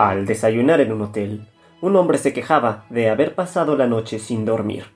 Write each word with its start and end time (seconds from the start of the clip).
Al 0.00 0.24
desayunar 0.24 0.80
en 0.80 0.92
un 0.92 1.02
hotel, 1.02 1.42
un 1.82 1.94
hombre 1.94 2.16
se 2.16 2.32
quejaba 2.32 2.86
de 2.88 3.10
haber 3.10 3.34
pasado 3.34 3.76
la 3.76 3.86
noche 3.86 4.18
sin 4.18 4.46
dormir. 4.46 4.86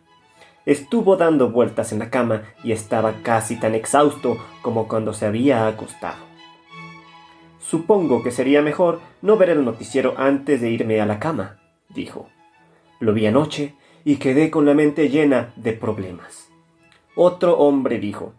Estuvo 0.65 1.19
dando 1.19 1.51
vueltas 1.51 1.93
en 1.93 1.99
la 1.99 2.09
cama 2.09 2.45
y 2.63 2.73
estaba 2.73 3.13
casi 3.23 3.61
tan 3.61 3.75
exhausto 3.75 4.39
como 4.63 4.89
cuando 4.89 5.13
se 5.13 5.27
había 5.27 5.67
acostado. 5.67 6.25
Supongo 7.61 8.23
que 8.23 8.31
sería 8.31 8.63
mejor 8.63 9.03
no 9.21 9.37
ver 9.37 9.51
el 9.51 9.63
noticiero 9.63 10.15
antes 10.17 10.63
de 10.63 10.71
irme 10.71 10.99
a 11.03 11.05
la 11.05 11.19
cama, 11.19 11.59
dijo. 11.91 12.31
Lo 12.99 13.13
vi 13.13 13.27
anoche 13.27 13.75
y 14.07 14.17
quedé 14.17 14.51
con 14.51 14.65
la 14.65 14.73
mente 14.73 15.11
llena 15.11 15.53
de 15.57 15.75
problemas. 15.75 16.49
Otro 17.15 17.59
hombre 17.59 17.99
dijo, 17.99 18.33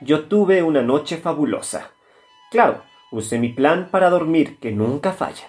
Yo 0.00 0.26
tuve 0.26 0.62
una 0.62 0.82
noche 0.82 1.16
fabulosa. 1.16 1.90
Claro, 2.52 2.82
usé 3.10 3.40
mi 3.40 3.48
plan 3.48 3.88
para 3.90 4.10
dormir 4.10 4.58
que 4.60 4.70
nunca 4.70 5.10
falla. 5.10 5.48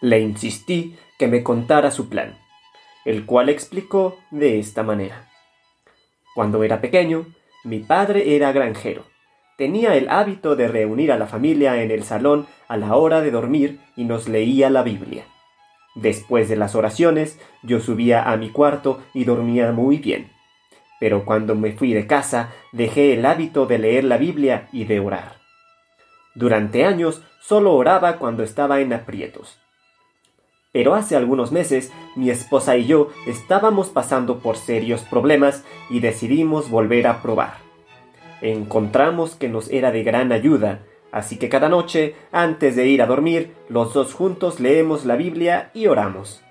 Le 0.00 0.20
insistí 0.20 0.96
que 1.18 1.26
me 1.26 1.42
contara 1.42 1.90
su 1.90 2.08
plan, 2.08 2.38
el 3.04 3.26
cual 3.26 3.48
explicó 3.48 4.18
de 4.30 4.58
esta 4.58 4.82
manera. 4.82 5.28
Cuando 6.34 6.62
era 6.62 6.80
pequeño, 6.80 7.26
mi 7.64 7.80
padre 7.80 8.36
era 8.36 8.52
granjero. 8.52 9.04
Tenía 9.56 9.96
el 9.96 10.08
hábito 10.08 10.54
de 10.54 10.68
reunir 10.68 11.10
a 11.10 11.18
la 11.18 11.26
familia 11.26 11.82
en 11.82 11.90
el 11.90 12.04
salón 12.04 12.46
a 12.68 12.76
la 12.76 12.94
hora 12.94 13.20
de 13.20 13.32
dormir 13.32 13.80
y 13.96 14.04
nos 14.04 14.28
leía 14.28 14.70
la 14.70 14.84
Biblia. 14.84 15.24
Después 15.96 16.48
de 16.48 16.54
las 16.54 16.76
oraciones, 16.76 17.40
yo 17.64 17.80
subía 17.80 18.30
a 18.30 18.36
mi 18.36 18.50
cuarto 18.50 19.02
y 19.14 19.24
dormía 19.24 19.72
muy 19.72 19.96
bien. 19.96 20.30
Pero 21.00 21.24
cuando 21.24 21.56
me 21.56 21.72
fui 21.72 21.92
de 21.92 22.06
casa, 22.06 22.52
dejé 22.70 23.14
el 23.14 23.26
hábito 23.26 23.66
de 23.66 23.78
leer 23.78 24.04
la 24.04 24.16
Biblia 24.16 24.68
y 24.70 24.84
de 24.84 25.00
orar. 25.00 25.38
Durante 26.36 26.84
años 26.84 27.24
solo 27.40 27.74
oraba 27.74 28.18
cuando 28.18 28.44
estaba 28.44 28.80
en 28.80 28.92
aprietos. 28.92 29.58
Pero 30.78 30.94
hace 30.94 31.16
algunos 31.16 31.50
meses 31.50 31.92
mi 32.14 32.30
esposa 32.30 32.76
y 32.76 32.86
yo 32.86 33.08
estábamos 33.26 33.88
pasando 33.88 34.38
por 34.38 34.56
serios 34.56 35.00
problemas 35.00 35.64
y 35.90 35.98
decidimos 35.98 36.70
volver 36.70 37.08
a 37.08 37.20
probar. 37.20 37.54
Encontramos 38.42 39.34
que 39.34 39.48
nos 39.48 39.68
era 39.72 39.90
de 39.90 40.04
gran 40.04 40.30
ayuda, 40.30 40.84
así 41.10 41.36
que 41.36 41.48
cada 41.48 41.68
noche, 41.68 42.14
antes 42.30 42.76
de 42.76 42.86
ir 42.86 43.02
a 43.02 43.06
dormir, 43.06 43.56
los 43.68 43.92
dos 43.92 44.14
juntos 44.14 44.60
leemos 44.60 45.04
la 45.04 45.16
Biblia 45.16 45.72
y 45.74 45.88
oramos. 45.88 46.44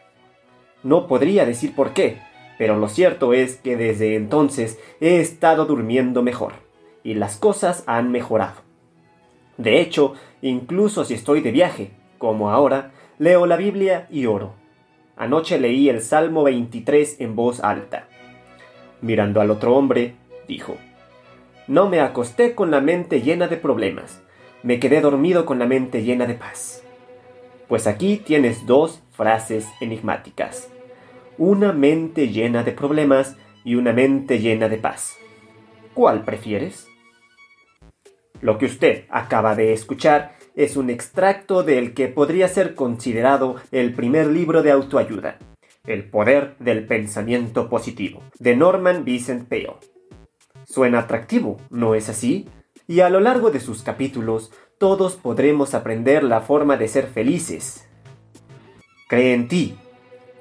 No 0.84 1.08
podría 1.08 1.46
decir 1.46 1.74
por 1.74 1.92
qué, 1.92 2.18
pero 2.58 2.76
lo 2.76 2.90
cierto 2.90 3.32
es 3.32 3.56
que 3.56 3.78
desde 3.78 4.16
entonces 4.16 4.78
he 5.00 5.22
estado 5.22 5.66
durmiendo 5.66 6.22
mejor, 6.22 6.52
y 7.02 7.14
las 7.14 7.38
cosas 7.38 7.86
han 7.88 8.12
mejorado. 8.12 8.62
De 9.56 9.80
hecho, 9.80 10.16
incluso 10.42 11.06
si 11.06 11.14
estoy 11.14 11.40
de 11.40 11.54
viaje, 11.54 11.92
como 12.18 12.52
ahora, 12.52 12.92
Leo 13.20 13.48
la 13.48 13.58
Biblia 13.58 14.06
y 14.12 14.28
oro. 14.28 14.54
Anoche 15.16 15.60
leí 15.60 15.90
el 15.90 16.02
Salmo 16.02 16.44
23 16.44 17.20
en 17.20 17.36
voz 17.36 17.64
alta. 17.64 18.08
Mirando 19.02 19.42
al 19.42 19.50
otro 19.50 19.76
hombre, 19.76 20.14
dijo, 20.48 20.78
No 21.68 21.90
me 21.90 22.00
acosté 22.00 22.54
con 22.54 22.70
la 22.70 22.80
mente 22.80 23.22
llena 23.22 23.48
de 23.48 23.58
problemas, 23.58 24.22
me 24.62 24.80
quedé 24.80 25.02
dormido 25.02 25.48
con 25.48 25.58
la 25.58 25.66
mente 25.66 26.04
llena 26.04 26.28
de 26.28 26.36
paz. 26.36 26.84
Pues 27.68 27.88
aquí 27.88 28.18
tienes 28.18 28.68
dos 28.68 29.02
frases 29.14 29.68
enigmáticas. 29.82 30.70
Una 31.40 31.74
mente 31.74 32.30
llena 32.30 32.64
de 32.64 32.72
problemas 32.72 33.36
y 33.64 33.76
una 33.76 33.94
mente 33.94 34.38
llena 34.40 34.70
de 34.70 34.78
paz. 34.78 35.18
¿Cuál 35.96 36.24
prefieres? 36.24 36.88
Lo 38.42 38.60
que 38.60 38.68
usted 38.68 39.06
acaba 39.10 39.56
de 39.56 39.74
escuchar 39.74 40.37
es 40.58 40.76
un 40.76 40.90
extracto 40.90 41.62
del 41.62 41.94
que 41.94 42.08
podría 42.08 42.48
ser 42.48 42.74
considerado 42.74 43.58
el 43.72 43.94
primer 43.94 44.26
libro 44.26 44.64
de 44.64 44.72
autoayuda, 44.72 45.38
El 45.86 46.10
poder 46.10 46.56
del 46.58 46.88
pensamiento 46.88 47.70
positivo, 47.70 48.24
de 48.40 48.56
Norman 48.56 49.06
Vincent 49.06 49.48
Peale. 49.48 49.78
Suena 50.66 51.02
atractivo, 51.02 51.58
¿no 51.70 51.94
es 51.94 52.10
así? 52.10 52.50
Y 52.88 53.02
a 53.02 53.12
lo 53.12 53.20
largo 53.20 53.52
de 53.52 53.60
sus 53.60 53.84
capítulos, 53.84 54.52
todos 54.80 55.16
podremos 55.16 55.76
aprender 55.76 56.24
la 56.24 56.42
forma 56.42 56.76
de 56.76 56.88
ser 56.88 57.06
felices. 57.06 57.88
Cree 59.08 59.36
en 59.36 59.48
ti. 59.48 59.78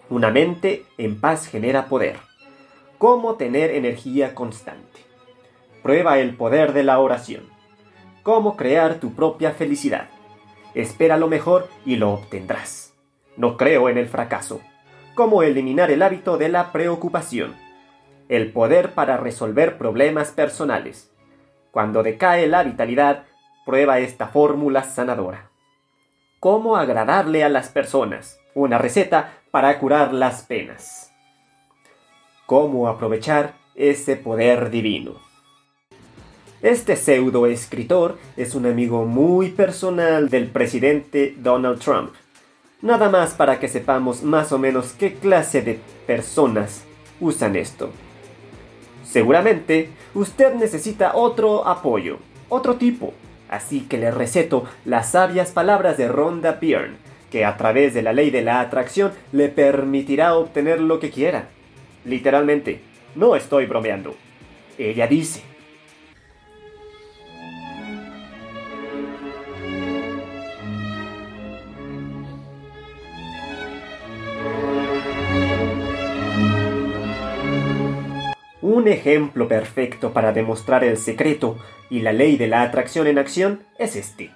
Una 0.08 0.30
mente 0.30 0.86
en 0.96 1.20
paz 1.20 1.46
genera 1.46 1.88
poder. 1.88 2.16
Cómo 2.96 3.34
tener 3.34 3.70
energía 3.70 4.34
constante. 4.34 5.00
Prueba 5.82 6.18
el 6.18 6.36
poder 6.36 6.72
de 6.72 6.84
la 6.84 7.00
oración 7.00 7.55
cómo 8.26 8.56
crear 8.56 8.96
tu 8.98 9.14
propia 9.14 9.52
felicidad. 9.52 10.08
Espera 10.74 11.16
lo 11.16 11.28
mejor 11.28 11.68
y 11.84 11.94
lo 11.94 12.12
obtendrás. 12.12 12.92
No 13.36 13.56
creo 13.56 13.88
en 13.88 13.98
el 13.98 14.08
fracaso. 14.08 14.60
Cómo 15.14 15.44
eliminar 15.44 15.92
el 15.92 16.02
hábito 16.02 16.36
de 16.36 16.48
la 16.48 16.72
preocupación. 16.72 17.54
El 18.28 18.50
poder 18.50 18.94
para 18.94 19.16
resolver 19.16 19.78
problemas 19.78 20.32
personales. 20.32 21.08
Cuando 21.70 22.02
decae 22.02 22.48
la 22.48 22.64
vitalidad, 22.64 23.26
prueba 23.64 24.00
esta 24.00 24.26
fórmula 24.26 24.82
sanadora. 24.82 25.52
Cómo 26.40 26.76
agradarle 26.76 27.44
a 27.44 27.48
las 27.48 27.68
personas. 27.68 28.40
Una 28.56 28.76
receta 28.76 29.34
para 29.52 29.78
curar 29.78 30.12
las 30.12 30.42
penas. 30.42 31.12
Cómo 32.46 32.88
aprovechar 32.88 33.54
ese 33.76 34.16
poder 34.16 34.70
divino. 34.70 35.25
Este 36.66 36.96
pseudo 36.96 37.46
escritor 37.46 38.18
es 38.36 38.56
un 38.56 38.66
amigo 38.66 39.04
muy 39.04 39.50
personal 39.50 40.28
del 40.28 40.48
presidente 40.48 41.32
Donald 41.38 41.78
Trump. 41.78 42.10
Nada 42.82 43.08
más 43.08 43.34
para 43.34 43.60
que 43.60 43.68
sepamos 43.68 44.24
más 44.24 44.50
o 44.50 44.58
menos 44.58 44.92
qué 44.92 45.14
clase 45.14 45.62
de 45.62 45.78
personas 46.08 46.82
usan 47.20 47.54
esto. 47.54 47.92
Seguramente 49.04 49.90
usted 50.12 50.54
necesita 50.54 51.14
otro 51.14 51.68
apoyo, 51.68 52.18
otro 52.48 52.74
tipo, 52.74 53.14
así 53.48 53.82
que 53.82 53.98
le 53.98 54.10
receto 54.10 54.64
las 54.84 55.12
sabias 55.12 55.52
palabras 55.52 55.96
de 55.96 56.08
Rhonda 56.08 56.58
Byrne, 56.60 56.96
que 57.30 57.44
a 57.44 57.56
través 57.56 57.94
de 57.94 58.02
la 58.02 58.12
ley 58.12 58.30
de 58.30 58.42
la 58.42 58.58
atracción 58.58 59.12
le 59.30 59.50
permitirá 59.50 60.34
obtener 60.34 60.80
lo 60.80 60.98
que 60.98 61.10
quiera. 61.10 61.46
Literalmente, 62.04 62.80
no 63.14 63.36
estoy 63.36 63.66
bromeando. 63.66 64.16
Ella 64.78 65.06
dice, 65.06 65.42
Ejemplo 78.88 79.48
perfecto 79.48 80.12
para 80.12 80.32
demostrar 80.32 80.84
el 80.84 80.96
secreto 80.96 81.58
y 81.90 82.00
la 82.00 82.12
ley 82.12 82.36
de 82.36 82.48
la 82.48 82.62
atracción 82.62 83.06
en 83.06 83.18
acción 83.18 83.64
es 83.78 83.96
este. 83.96 84.30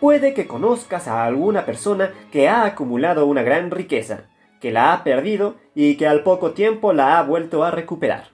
Puede 0.00 0.34
que 0.34 0.46
conozcas 0.46 1.06
a 1.08 1.24
alguna 1.24 1.64
persona 1.64 2.12
que 2.30 2.48
ha 2.48 2.64
acumulado 2.64 3.26
una 3.26 3.42
gran 3.42 3.70
riqueza, 3.70 4.24
que 4.60 4.72
la 4.72 4.92
ha 4.92 5.04
perdido 5.04 5.56
y 5.74 5.96
que 5.96 6.06
al 6.06 6.22
poco 6.22 6.52
tiempo 6.52 6.92
la 6.92 7.18
ha 7.18 7.22
vuelto 7.22 7.64
a 7.64 7.70
recuperar. 7.70 8.30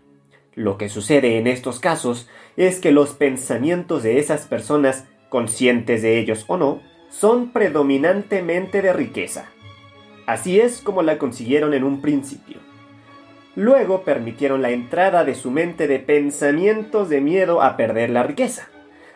Lo 0.55 0.76
que 0.76 0.88
sucede 0.88 1.38
en 1.38 1.47
estos 1.47 1.79
casos 1.79 2.29
es 2.56 2.81
que 2.81 2.91
los 2.91 3.11
pensamientos 3.11 4.03
de 4.03 4.19
esas 4.19 4.47
personas, 4.47 5.06
conscientes 5.29 6.03
de 6.03 6.19
ellos 6.19 6.44
o 6.49 6.56
no, 6.56 6.81
son 7.11 7.53
predominantemente 7.53 8.82
de 8.82 8.93
riqueza. 8.93 9.47
Así 10.26 10.61
es 10.61 10.81
como 10.81 11.03
la 11.03 11.17
consiguieron 11.17 11.75
en 11.75 11.85
un 11.85 12.03
principio. 12.03 12.68
Luego 13.58 14.02
permitieron 14.05 14.62
la 14.62 14.70
entrada 14.70 15.25
de 15.25 15.34
su 15.34 15.50
mente 15.50 15.88
de 15.88 15.99
pensamientos 15.99 17.08
de 17.08 17.20
miedo 17.20 17.60
a 17.60 17.76
perder 17.76 18.08
la 18.08 18.22
riqueza, 18.22 18.69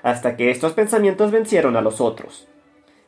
hasta 0.02 0.36
que 0.36 0.50
estos 0.50 0.72
pensamientos 0.72 1.30
vencieron 1.30 1.76
a 1.76 1.80
los 1.80 2.00
otros. 2.00 2.48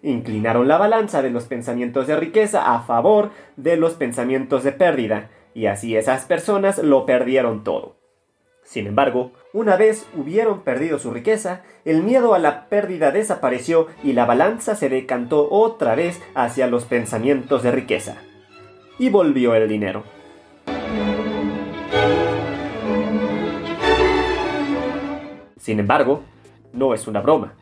Inclinaron 0.00 0.69
la 0.69 0.78
balanza 0.78 1.22
de 1.22 1.31
los 1.31 1.46
pensamientos 1.46 2.06
de 2.06 2.14
riqueza 2.14 2.72
a 2.72 2.82
favor 2.82 3.32
de 3.56 3.76
los 3.76 3.94
pensamientos 3.94 4.62
de 4.62 4.70
pérdida, 4.70 5.31
y 5.54 5.66
así 5.66 5.96
esas 5.96 6.25
personas 6.25 6.78
lo 6.78 7.04
perdieron 7.04 7.64
todo. 7.64 7.96
Sin 8.62 8.86
embargo, 8.86 9.32
una 9.52 9.75
vez 9.75 10.06
hubieron 10.16 10.60
perdido 10.60 11.00
su 11.00 11.10
riqueza, 11.10 11.62
el 11.84 12.04
miedo 12.04 12.34
a 12.34 12.38
la 12.38 12.69
pérdida 12.69 13.10
desapareció 13.10 13.88
y 14.04 14.12
la 14.12 14.25
balanza 14.25 14.76
se 14.76 14.88
decantó 14.88 15.48
otra 15.50 15.96
vez 15.96 16.22
hacia 16.36 16.69
los 16.69 16.84
pensamientos 16.84 17.64
de 17.64 17.72
riqueza. 17.72 18.19
Y 19.00 19.08
volvió 19.08 19.56
el 19.56 19.69
dinero. 19.69 20.13
Sin 25.64 25.81
embargo, 25.81 26.20
no 26.75 26.93
es 26.93 27.06
una 27.06 27.22
broma. 27.22 27.55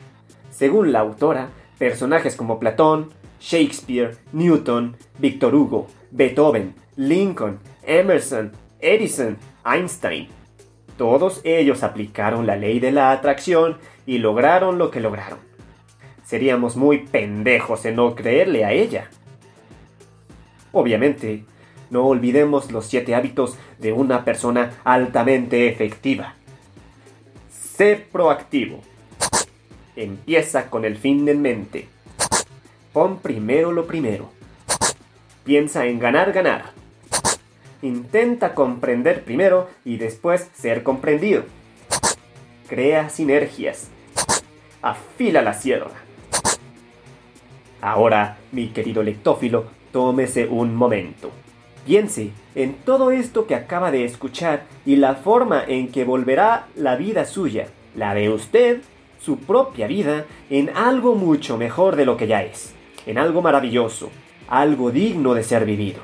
Según 0.51 0.91
la 0.91 0.99
autora, 0.99 1.51
personajes 1.79 2.35
como 2.35 2.59
Platón, 2.59 3.11
Shakespeare, 3.39 4.17
Newton, 4.33 4.97
Victor 5.21 5.55
Hugo, 5.55 5.87
Beethoven, 6.11 6.75
Lincoln, 6.97 7.61
Emerson, 7.85 8.51
Edison, 8.81 9.37
Einstein, 9.65 10.27
todos 10.97 11.43
ellos 11.45 11.85
aplicaron 11.85 12.45
la 12.45 12.57
ley 12.57 12.81
de 12.81 12.91
la 12.91 13.13
atracción 13.13 13.79
y 14.05 14.19
lograron 14.19 14.79
lo 14.79 14.91
que 14.91 14.99
lograron. 14.99 15.39
Seríamos 16.25 16.75
muy 16.75 17.07
pendejos 17.07 17.85
en 17.85 17.95
no 17.95 18.17
creerle 18.17 18.65
a 18.65 18.73
ella. 18.73 19.11
Obviamente, 20.73 21.45
no 21.91 22.05
olvidemos 22.05 22.73
los 22.73 22.85
siete 22.85 23.15
hábitos 23.15 23.57
de 23.79 23.93
una 23.93 24.25
persona 24.25 24.73
altamente 24.83 25.69
efectiva. 25.69 26.35
Sé 27.77 28.07
proactivo. 28.13 28.81
Empieza 29.97 30.69
con 30.69 30.85
el 30.85 30.99
fin 30.99 31.27
en 31.27 31.41
mente. 31.41 31.89
Pon 32.93 33.19
primero 33.21 33.73
lo 33.73 33.87
primero. 33.87 34.31
Piensa 35.45 35.87
en 35.87 35.99
ganar, 35.99 36.33
ganar. 36.35 36.73
Intenta 37.81 38.55
comprender 38.55 39.25
primero 39.25 39.71
y 39.87 39.97
después 39.97 40.51
ser 40.53 40.83
comprendido. 40.83 41.45
Crea 42.69 43.09
sinergias. 43.09 43.89
Afila 44.83 45.41
la 45.41 45.55
sierra. 45.55 45.91
Ahora, 47.81 48.37
mi 48.53 48.69
querido 48.69 49.03
lectófilo, 49.03 49.65
tómese 49.93 50.47
un 50.47 50.77
momento. 50.77 51.31
Piense 51.87 52.31
en 52.55 52.75
todo 52.75 53.11
esto 53.11 53.47
que 53.47 53.57
acaba 53.57 53.91
de 53.91 54.05
escuchar 54.05 54.65
y 54.87 54.97
la 54.97 55.17
forma 55.17 55.65
en 55.67 55.91
que 55.91 56.05
volverá 56.05 56.69
la 56.77 56.95
vida 56.95 57.25
suya, 57.25 57.69
la 57.97 58.15
de 58.15 58.31
usted, 58.31 58.83
su 59.21 59.39
propia 59.39 59.89
vida, 59.89 60.27
en 60.49 60.71
algo 60.71 61.17
mucho 61.17 61.57
mejor 61.57 61.97
de 61.97 62.07
lo 62.07 62.17
que 62.17 62.29
ya 62.29 62.43
es, 62.43 62.73
en 63.07 63.19
algo 63.19 63.43
maravilloso, 63.43 64.11
algo 64.49 64.93
digno 64.93 65.35
de 65.35 65.43
ser 65.43 65.65
vivido. 65.65 66.01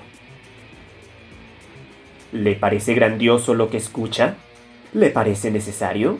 ¿Le 2.33 2.57
parece 2.57 2.95
grandioso 2.95 3.55
lo 3.55 3.71
que 3.71 3.77
escucha? 3.77 4.35
¿Le 4.93 5.11
parece 5.11 5.51
necesario? 5.51 6.19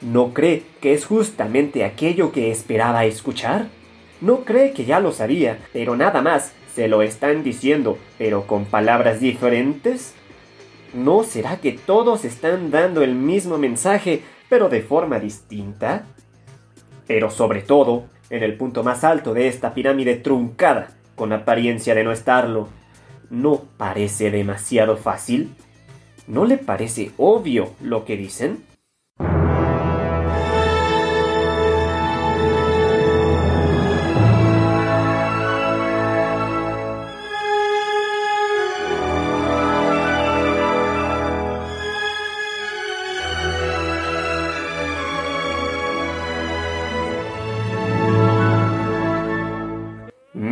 ¿No 0.00 0.32
cree 0.32 0.62
que 0.80 0.94
es 0.94 1.04
justamente 1.04 1.84
aquello 1.84 2.32
que 2.32 2.50
esperaba 2.50 3.04
escuchar? 3.04 3.68
¿No 4.20 4.44
cree 4.44 4.72
que 4.72 4.84
ya 4.84 4.98
lo 4.98 5.12
sabía, 5.12 5.58
pero 5.72 5.94
nada 5.94 6.22
más 6.22 6.52
se 6.78 6.86
lo 6.86 7.02
están 7.02 7.42
diciendo, 7.42 7.98
pero 8.18 8.46
con 8.46 8.64
palabras 8.64 9.18
diferentes? 9.18 10.14
¿No 10.94 11.24
será 11.24 11.56
que 11.56 11.72
todos 11.72 12.24
están 12.24 12.70
dando 12.70 13.02
el 13.02 13.16
mismo 13.16 13.58
mensaje, 13.58 14.22
pero 14.48 14.68
de 14.68 14.80
forma 14.80 15.18
distinta? 15.18 16.06
Pero 17.08 17.30
sobre 17.30 17.62
todo, 17.62 18.04
en 18.30 18.44
el 18.44 18.56
punto 18.56 18.84
más 18.84 19.02
alto 19.02 19.34
de 19.34 19.48
esta 19.48 19.74
pirámide 19.74 20.14
truncada, 20.14 20.90
con 21.16 21.32
apariencia 21.32 21.96
de 21.96 22.04
no 22.04 22.12
estarlo, 22.12 22.68
¿No 23.28 23.64
parece 23.76 24.30
demasiado 24.30 24.96
fácil? 24.96 25.56
¿No 26.28 26.44
le 26.44 26.58
parece 26.58 27.10
obvio 27.16 27.74
lo 27.82 28.04
que 28.04 28.16
dicen? 28.16 28.62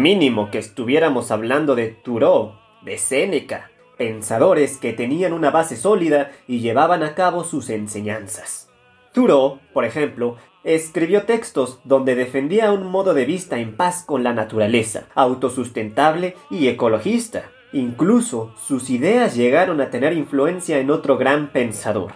Mínimo 0.07 0.53
que 0.53 0.59
estuviéramos 0.59 1.33
hablando 1.33 1.75
de 1.75 1.89
Thoreau 1.89 2.53
de 2.83 2.97
Séneca, 2.97 3.73
pensadores 3.99 4.77
que 4.77 4.93
tenían 4.93 5.33
una 5.33 5.51
base 5.51 5.75
sólida 5.75 6.31
y 6.47 6.61
llevaban 6.61 7.03
a 7.03 7.17
cabo 7.17 7.43
sus 7.43 7.71
enseñanzas. 7.71 8.71
Thoreau, 9.13 9.59
por 9.73 9.85
ejemplo, 9.85 10.37
escribió 10.63 11.25
textos 11.25 11.81
donde 11.83 12.15
defendía 12.15 12.71
un 12.71 12.87
modo 12.87 13.15
de 13.15 13.25
vista 13.25 13.59
en 13.59 13.77
paz 13.77 14.05
con 14.07 14.23
la 14.23 14.33
naturaleza, 14.33 15.09
autosustentable 15.17 16.37
y 16.51 16.69
ecologista. 16.69 17.51
Incluso 17.73 18.55
sus 18.65 18.91
ideas 18.91 19.35
llegaron 19.35 19.81
a 19.81 19.91
tener 19.91 20.13
influencia 20.13 20.79
en 20.79 20.93
otro 20.93 21.19
gran 21.19 21.51
pensador, 21.51 22.13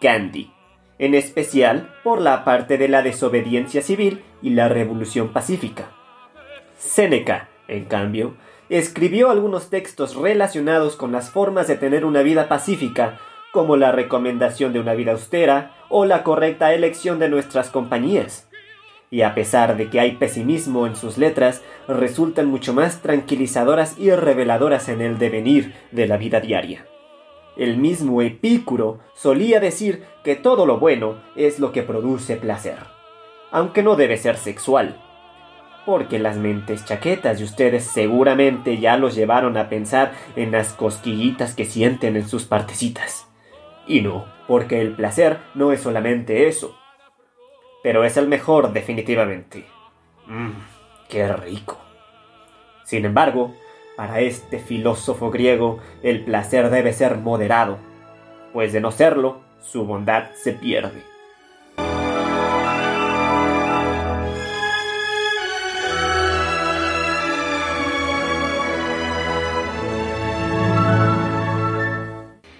Gandhi, 0.00 0.50
en 0.98 1.14
especial 1.14 1.94
por 2.02 2.22
la 2.22 2.46
parte 2.46 2.78
de 2.78 2.88
la 2.88 3.02
desobediencia 3.02 3.82
civil 3.82 4.22
y 4.40 4.48
la 4.48 4.70
revolución 4.70 5.34
pacífica. 5.34 5.97
Séneca, 6.78 7.48
en 7.66 7.86
cambio, 7.86 8.34
escribió 8.68 9.30
algunos 9.30 9.68
textos 9.68 10.14
relacionados 10.14 10.94
con 10.94 11.10
las 11.10 11.28
formas 11.30 11.66
de 11.66 11.74
tener 11.74 12.04
una 12.04 12.22
vida 12.22 12.48
pacífica, 12.48 13.18
como 13.52 13.76
la 13.76 13.90
recomendación 13.90 14.72
de 14.72 14.78
una 14.78 14.94
vida 14.94 15.12
austera 15.12 15.74
o 15.88 16.04
la 16.04 16.22
correcta 16.22 16.72
elección 16.72 17.18
de 17.18 17.28
nuestras 17.28 17.70
compañías. 17.70 18.48
Y 19.10 19.22
a 19.22 19.34
pesar 19.34 19.76
de 19.76 19.90
que 19.90 19.98
hay 19.98 20.12
pesimismo 20.12 20.86
en 20.86 20.94
sus 20.94 21.18
letras, 21.18 21.62
resultan 21.88 22.46
mucho 22.46 22.72
más 22.74 23.02
tranquilizadoras 23.02 23.98
y 23.98 24.12
reveladoras 24.12 24.88
en 24.88 25.00
el 25.00 25.18
devenir 25.18 25.74
de 25.90 26.06
la 26.06 26.16
vida 26.16 26.40
diaria. 26.40 26.86
El 27.56 27.78
mismo 27.78 28.22
Epicuro 28.22 29.00
solía 29.14 29.58
decir 29.58 30.04
que 30.22 30.36
todo 30.36 30.64
lo 30.64 30.78
bueno 30.78 31.16
es 31.34 31.58
lo 31.58 31.72
que 31.72 31.82
produce 31.82 32.36
placer, 32.36 32.78
aunque 33.50 33.82
no 33.82 33.96
debe 33.96 34.16
ser 34.16 34.36
sexual, 34.36 35.00
porque 35.86 36.18
las 36.18 36.36
mentes 36.36 36.84
chaquetas 36.84 37.38
de 37.38 37.44
ustedes 37.44 37.84
seguramente 37.84 38.78
ya 38.78 38.96
los 38.96 39.14
llevaron 39.14 39.56
a 39.56 39.68
pensar 39.68 40.12
en 40.36 40.52
las 40.52 40.72
cosquillitas 40.72 41.54
que 41.54 41.64
sienten 41.64 42.16
en 42.16 42.28
sus 42.28 42.44
partecitas. 42.44 43.28
Y 43.86 44.02
no, 44.02 44.26
porque 44.46 44.80
el 44.80 44.94
placer 44.94 45.38
no 45.54 45.72
es 45.72 45.80
solamente 45.80 46.46
eso. 46.48 46.76
Pero 47.82 48.04
es 48.04 48.16
el 48.16 48.28
mejor 48.28 48.72
definitivamente. 48.72 49.66
Mmm, 50.26 50.50
qué 51.08 51.32
rico. 51.32 51.78
Sin 52.84 53.04
embargo, 53.04 53.54
para 53.96 54.20
este 54.20 54.58
filósofo 54.58 55.30
griego, 55.30 55.78
el 56.02 56.24
placer 56.24 56.70
debe 56.70 56.92
ser 56.92 57.16
moderado, 57.16 57.78
pues 58.52 58.72
de 58.72 58.80
no 58.80 58.90
serlo, 58.90 59.40
su 59.60 59.84
bondad 59.84 60.30
se 60.34 60.52
pierde. 60.52 61.02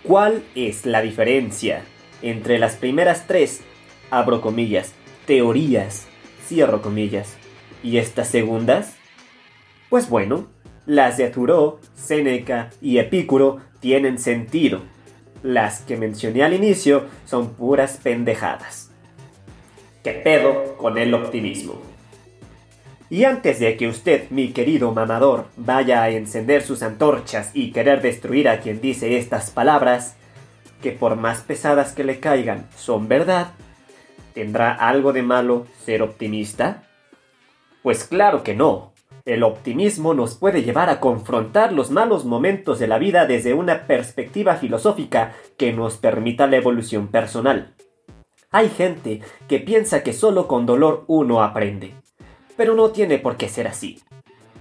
¿Cuál 0.09 0.43
es 0.55 0.87
la 0.87 1.03
diferencia 1.03 1.85
entre 2.23 2.59
las 2.59 2.77
primeras 2.77 3.27
tres, 3.27 3.61
abro 4.11 4.41
comillas, 4.41 4.95
teorías, 5.27 6.09
comillas, 6.81 7.37
y 7.83 7.99
estas 7.99 8.29
segundas? 8.29 8.97
Pues 9.91 10.09
bueno, 10.09 10.47
las 10.87 11.19
de 11.19 11.29
Thoreau, 11.29 11.81
Séneca 11.95 12.71
y 12.81 12.97
Epicuro 12.97 13.59
tienen 13.81 14.19
sentido. 14.19 14.81
Las 15.43 15.83
que 15.83 15.99
mencioné 15.99 16.43
al 16.43 16.55
inicio 16.55 17.05
son 17.27 17.51
puras 17.51 18.01
pendejadas. 18.03 18.91
¿Qué 20.03 20.13
pedo 20.13 20.79
con 20.79 20.97
el 20.97 21.13
optimismo? 21.13 21.83
Y 23.11 23.25
antes 23.25 23.59
de 23.59 23.77
que 23.79 23.89
usted, 23.89 24.29
mi 24.31 24.53
querido 24.53 24.93
mamador, 24.93 25.47
vaya 25.57 26.03
a 26.03 26.11
encender 26.11 26.63
sus 26.63 26.83
antorchas 26.83 27.51
y 27.55 27.73
querer 27.73 28.03
destruir 28.03 28.49
a 28.49 28.61
quien 28.61 28.83
dice 28.83 29.17
estas 29.17 29.51
palabras, 29.51 30.17
que 30.83 30.93
por 30.93 31.17
más 31.17 31.41
pesadas 31.41 31.93
que 31.93 32.05
le 32.05 32.21
caigan 32.21 32.69
son 32.77 33.09
verdad, 33.09 33.53
¿tendrá 34.35 34.73
algo 34.73 35.15
de 35.15 35.23
malo 35.23 35.67
ser 35.85 36.03
optimista? 36.03 36.83
Pues 37.83 38.05
claro 38.05 38.43
que 38.43 38.55
no. 38.55 38.93
El 39.25 39.43
optimismo 39.43 40.13
nos 40.13 40.35
puede 40.35 40.63
llevar 40.63 40.91
a 40.91 41.01
confrontar 41.01 41.73
los 41.73 41.91
malos 41.91 42.27
momentos 42.27 42.79
de 42.79 42.89
la 42.89 42.99
vida 42.99 43.27
desde 43.27 43.55
una 43.55 43.87
perspectiva 43.87 44.57
filosófica 44.57 45.33
que 45.57 45.73
nos 45.73 45.97
permita 45.97 46.47
la 46.47 46.57
evolución 46.57 47.09
personal. 47.09 47.75
Hay 48.51 48.69
gente 48.69 49.21
que 49.49 49.61
piensa 49.61 50.03
que 50.03 50.13
solo 50.13 50.47
con 50.47 50.67
dolor 50.67 51.05
uno 51.09 51.43
aprende 51.43 51.95
pero 52.59 52.75
no 52.75 52.91
tiene 52.91 53.19
por 53.19 53.37
qué 53.37 53.49
ser 53.49 53.69
así. 53.69 54.03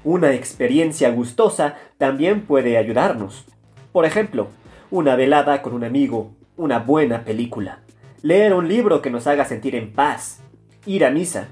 Una 0.03 0.31
experiencia 0.31 1.09
gustosa 1.09 1.77
también 1.97 2.41
puede 2.41 2.77
ayudarnos. 2.77 3.45
Por 3.91 4.05
ejemplo, 4.05 4.49
una 4.91 5.15
velada 5.15 5.63
con 5.63 5.73
un 5.73 5.83
amigo, 5.83 6.31
una 6.57 6.77
buena 6.77 7.23
película, 7.25 7.79
leer 8.21 8.53
un 8.53 8.67
libro 8.67 9.01
que 9.01 9.09
nos 9.09 9.25
haga 9.25 9.45
sentir 9.45 9.75
en 9.75 9.91
paz, 9.91 10.41
ir 10.85 11.03
a 11.05 11.09
misa, 11.09 11.47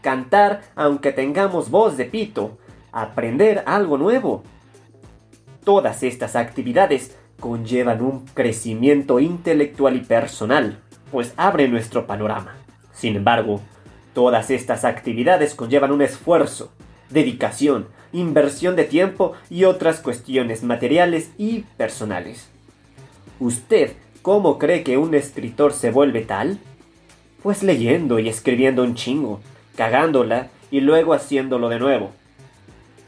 cantar 0.00 0.62
aunque 0.74 1.12
tengamos 1.12 1.70
voz 1.70 1.98
de 1.98 2.06
pito, 2.06 2.56
aprender 2.92 3.62
algo 3.66 3.98
nuevo. 3.98 4.42
Todas 5.64 6.02
estas 6.02 6.34
actividades 6.34 7.14
conllevan 7.38 8.00
un 8.00 8.24
crecimiento 8.32 9.20
intelectual 9.20 9.96
y 9.96 10.00
personal, 10.00 10.78
pues 11.12 11.34
abre 11.36 11.68
nuestro 11.68 12.06
panorama. 12.06 12.56
Sin 12.90 13.16
embargo, 13.16 13.60
todas 14.12 14.50
estas 14.50 14.84
actividades 14.84 15.54
conllevan 15.54 15.92
un 15.92 16.02
esfuerzo, 16.02 16.72
dedicación, 17.10 17.88
inversión 18.12 18.76
de 18.76 18.84
tiempo 18.84 19.32
y 19.48 19.64
otras 19.64 20.00
cuestiones 20.00 20.62
materiales 20.62 21.30
y 21.38 21.60
personales. 21.76 22.48
¿Usted 23.38 23.92
cómo 24.22 24.58
cree 24.58 24.82
que 24.82 24.98
un 24.98 25.14
escritor 25.14 25.72
se 25.72 25.90
vuelve 25.90 26.22
tal? 26.22 26.58
Pues 27.42 27.62
leyendo 27.62 28.18
y 28.18 28.28
escribiendo 28.28 28.82
un 28.82 28.94
chingo, 28.94 29.40
cagándola 29.76 30.48
y 30.70 30.80
luego 30.80 31.14
haciéndolo 31.14 31.68
de 31.68 31.78
nuevo. 31.78 32.10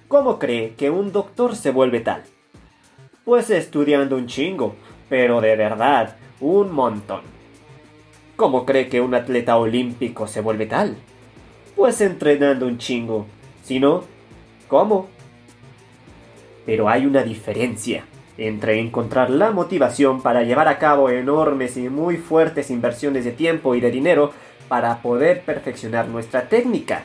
¿Cómo 0.08 0.38
cree 0.38 0.74
que 0.74 0.90
un 0.90 1.12
doctor 1.12 1.56
se 1.56 1.70
vuelve 1.70 2.00
tal? 2.00 2.22
Pues 3.24 3.50
estudiando 3.50 4.16
un 4.16 4.26
chingo, 4.26 4.74
pero 5.08 5.40
de 5.40 5.56
verdad, 5.56 6.16
un 6.40 6.72
montón. 6.72 7.20
¿Cómo 8.36 8.64
cree 8.64 8.88
que 8.88 9.00
un 9.00 9.14
atleta 9.14 9.56
olímpico 9.56 10.26
se 10.26 10.40
vuelve 10.40 10.66
tal? 10.66 10.96
Pues 11.76 12.00
entrenando 12.00 12.66
un 12.66 12.78
chingo. 12.78 13.26
Si 13.62 13.78
no, 13.78 14.04
¿cómo? 14.68 15.08
Pero 16.64 16.88
hay 16.88 17.06
una 17.06 17.22
diferencia 17.22 18.04
entre 18.38 18.80
encontrar 18.80 19.28
la 19.28 19.50
motivación 19.50 20.22
para 20.22 20.42
llevar 20.42 20.66
a 20.68 20.78
cabo 20.78 21.10
enormes 21.10 21.76
y 21.76 21.88
muy 21.88 22.16
fuertes 22.16 22.70
inversiones 22.70 23.24
de 23.24 23.32
tiempo 23.32 23.74
y 23.74 23.80
de 23.80 23.90
dinero 23.90 24.32
para 24.68 25.02
poder 25.02 25.42
perfeccionar 25.42 26.08
nuestra 26.08 26.48
técnica, 26.48 27.04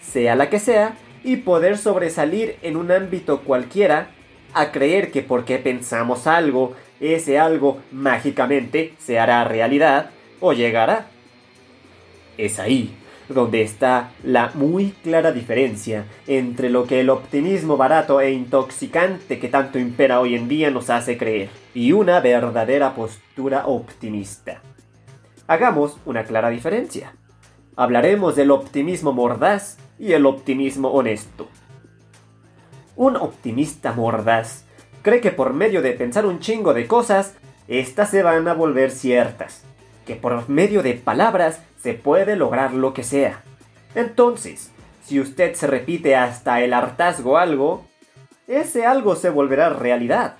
sea 0.00 0.34
la 0.34 0.48
que 0.48 0.58
sea, 0.58 0.96
y 1.22 1.36
poder 1.36 1.76
sobresalir 1.76 2.56
en 2.62 2.76
un 2.76 2.90
ámbito 2.90 3.42
cualquiera 3.42 4.08
a 4.54 4.72
creer 4.72 5.10
que 5.10 5.22
porque 5.22 5.58
pensamos 5.58 6.26
algo, 6.26 6.74
ese 7.00 7.38
algo 7.38 7.78
mágicamente 7.92 8.94
se 8.98 9.18
hará 9.18 9.44
realidad 9.44 10.10
o 10.40 10.52
llegará. 10.52 11.06
Es 12.38 12.58
ahí 12.58 12.94
donde 13.28 13.62
está 13.62 14.10
la 14.22 14.52
muy 14.54 14.90
clara 15.02 15.32
diferencia 15.32 16.04
entre 16.26 16.70
lo 16.70 16.86
que 16.86 17.00
el 17.00 17.10
optimismo 17.10 17.76
barato 17.76 18.20
e 18.20 18.30
intoxicante 18.30 19.38
que 19.38 19.48
tanto 19.48 19.78
impera 19.78 20.20
hoy 20.20 20.36
en 20.36 20.48
día 20.48 20.70
nos 20.70 20.90
hace 20.90 21.18
creer 21.18 21.48
y 21.74 21.92
una 21.92 22.20
verdadera 22.20 22.94
postura 22.94 23.66
optimista. 23.66 24.62
Hagamos 25.48 25.96
una 26.04 26.24
clara 26.24 26.50
diferencia. 26.50 27.14
Hablaremos 27.76 28.36
del 28.36 28.50
optimismo 28.50 29.12
mordaz 29.12 29.78
y 29.98 30.12
el 30.12 30.26
optimismo 30.26 30.88
honesto. 30.88 31.48
Un 32.94 33.16
optimista 33.16 33.92
mordaz 33.92 34.64
cree 35.02 35.20
que 35.20 35.30
por 35.30 35.52
medio 35.52 35.82
de 35.82 35.92
pensar 35.92 36.26
un 36.26 36.40
chingo 36.40 36.74
de 36.74 36.86
cosas, 36.86 37.34
éstas 37.68 38.10
se 38.10 38.22
van 38.22 38.48
a 38.48 38.54
volver 38.54 38.90
ciertas, 38.90 39.65
que 40.06 40.16
por 40.16 40.48
medio 40.48 40.82
de 40.82 40.94
palabras 40.94 41.60
se 41.78 41.92
puede 41.92 42.36
lograr 42.36 42.72
lo 42.72 42.94
que 42.94 43.02
sea. 43.02 43.42
Entonces, 43.94 44.70
si 45.04 45.20
usted 45.20 45.54
se 45.54 45.66
repite 45.66 46.16
hasta 46.16 46.62
el 46.62 46.72
hartazgo 46.72 47.36
algo, 47.36 47.84
ese 48.46 48.86
algo 48.86 49.16
se 49.16 49.28
volverá 49.28 49.68
realidad. 49.68 50.36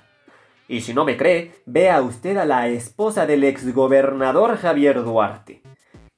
Y 0.67 0.81
si 0.81 0.93
no 0.93 1.05
me 1.05 1.17
cree, 1.17 1.53
vea 1.65 2.01
usted 2.01 2.37
a 2.37 2.45
la 2.45 2.67
esposa 2.67 3.25
del 3.25 3.43
exgobernador 3.43 4.57
Javier 4.57 5.03
Duarte, 5.03 5.61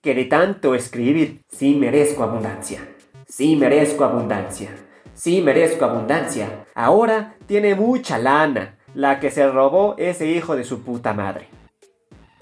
que 0.01 0.15
de 0.15 0.25
tanto 0.25 0.73
escribir, 0.73 1.41
sí 1.49 1.75
merezco 1.75 2.23
abundancia, 2.23 2.87
sí 3.27 3.55
merezco 3.55 4.05
abundancia, 4.05 4.71
sí 5.13 5.41
merezco 5.41 5.85
abundancia, 5.85 6.65
ahora 6.73 7.35
tiene 7.45 7.75
mucha 7.75 8.17
lana, 8.17 8.77
la 8.95 9.19
que 9.19 9.29
se 9.29 9.47
robó 9.47 9.95
ese 9.99 10.25
hijo 10.27 10.55
de 10.55 10.63
su 10.63 10.81
puta 10.81 11.13
madre. 11.13 11.58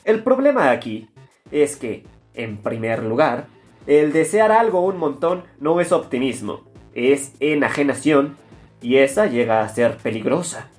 El 0.07 0.23
problema 0.23 0.71
aquí 0.71 1.09
es 1.51 1.75
que, 1.75 2.05
en 2.33 2.55
primer 2.55 3.03
lugar, 3.03 3.47
el 3.87 4.13
desear 4.13 4.53
algo 4.53 4.79
un 4.79 4.97
montón 4.97 5.43
no 5.59 5.81
es 5.81 5.91
optimismo, 5.91 6.61
es 6.93 7.33
enajenación, 7.41 8.37
y 8.81 8.99
esa 8.99 9.25
llega 9.25 9.59
a 9.59 9.67
ser 9.67 9.97
peligrosa. 9.97 10.69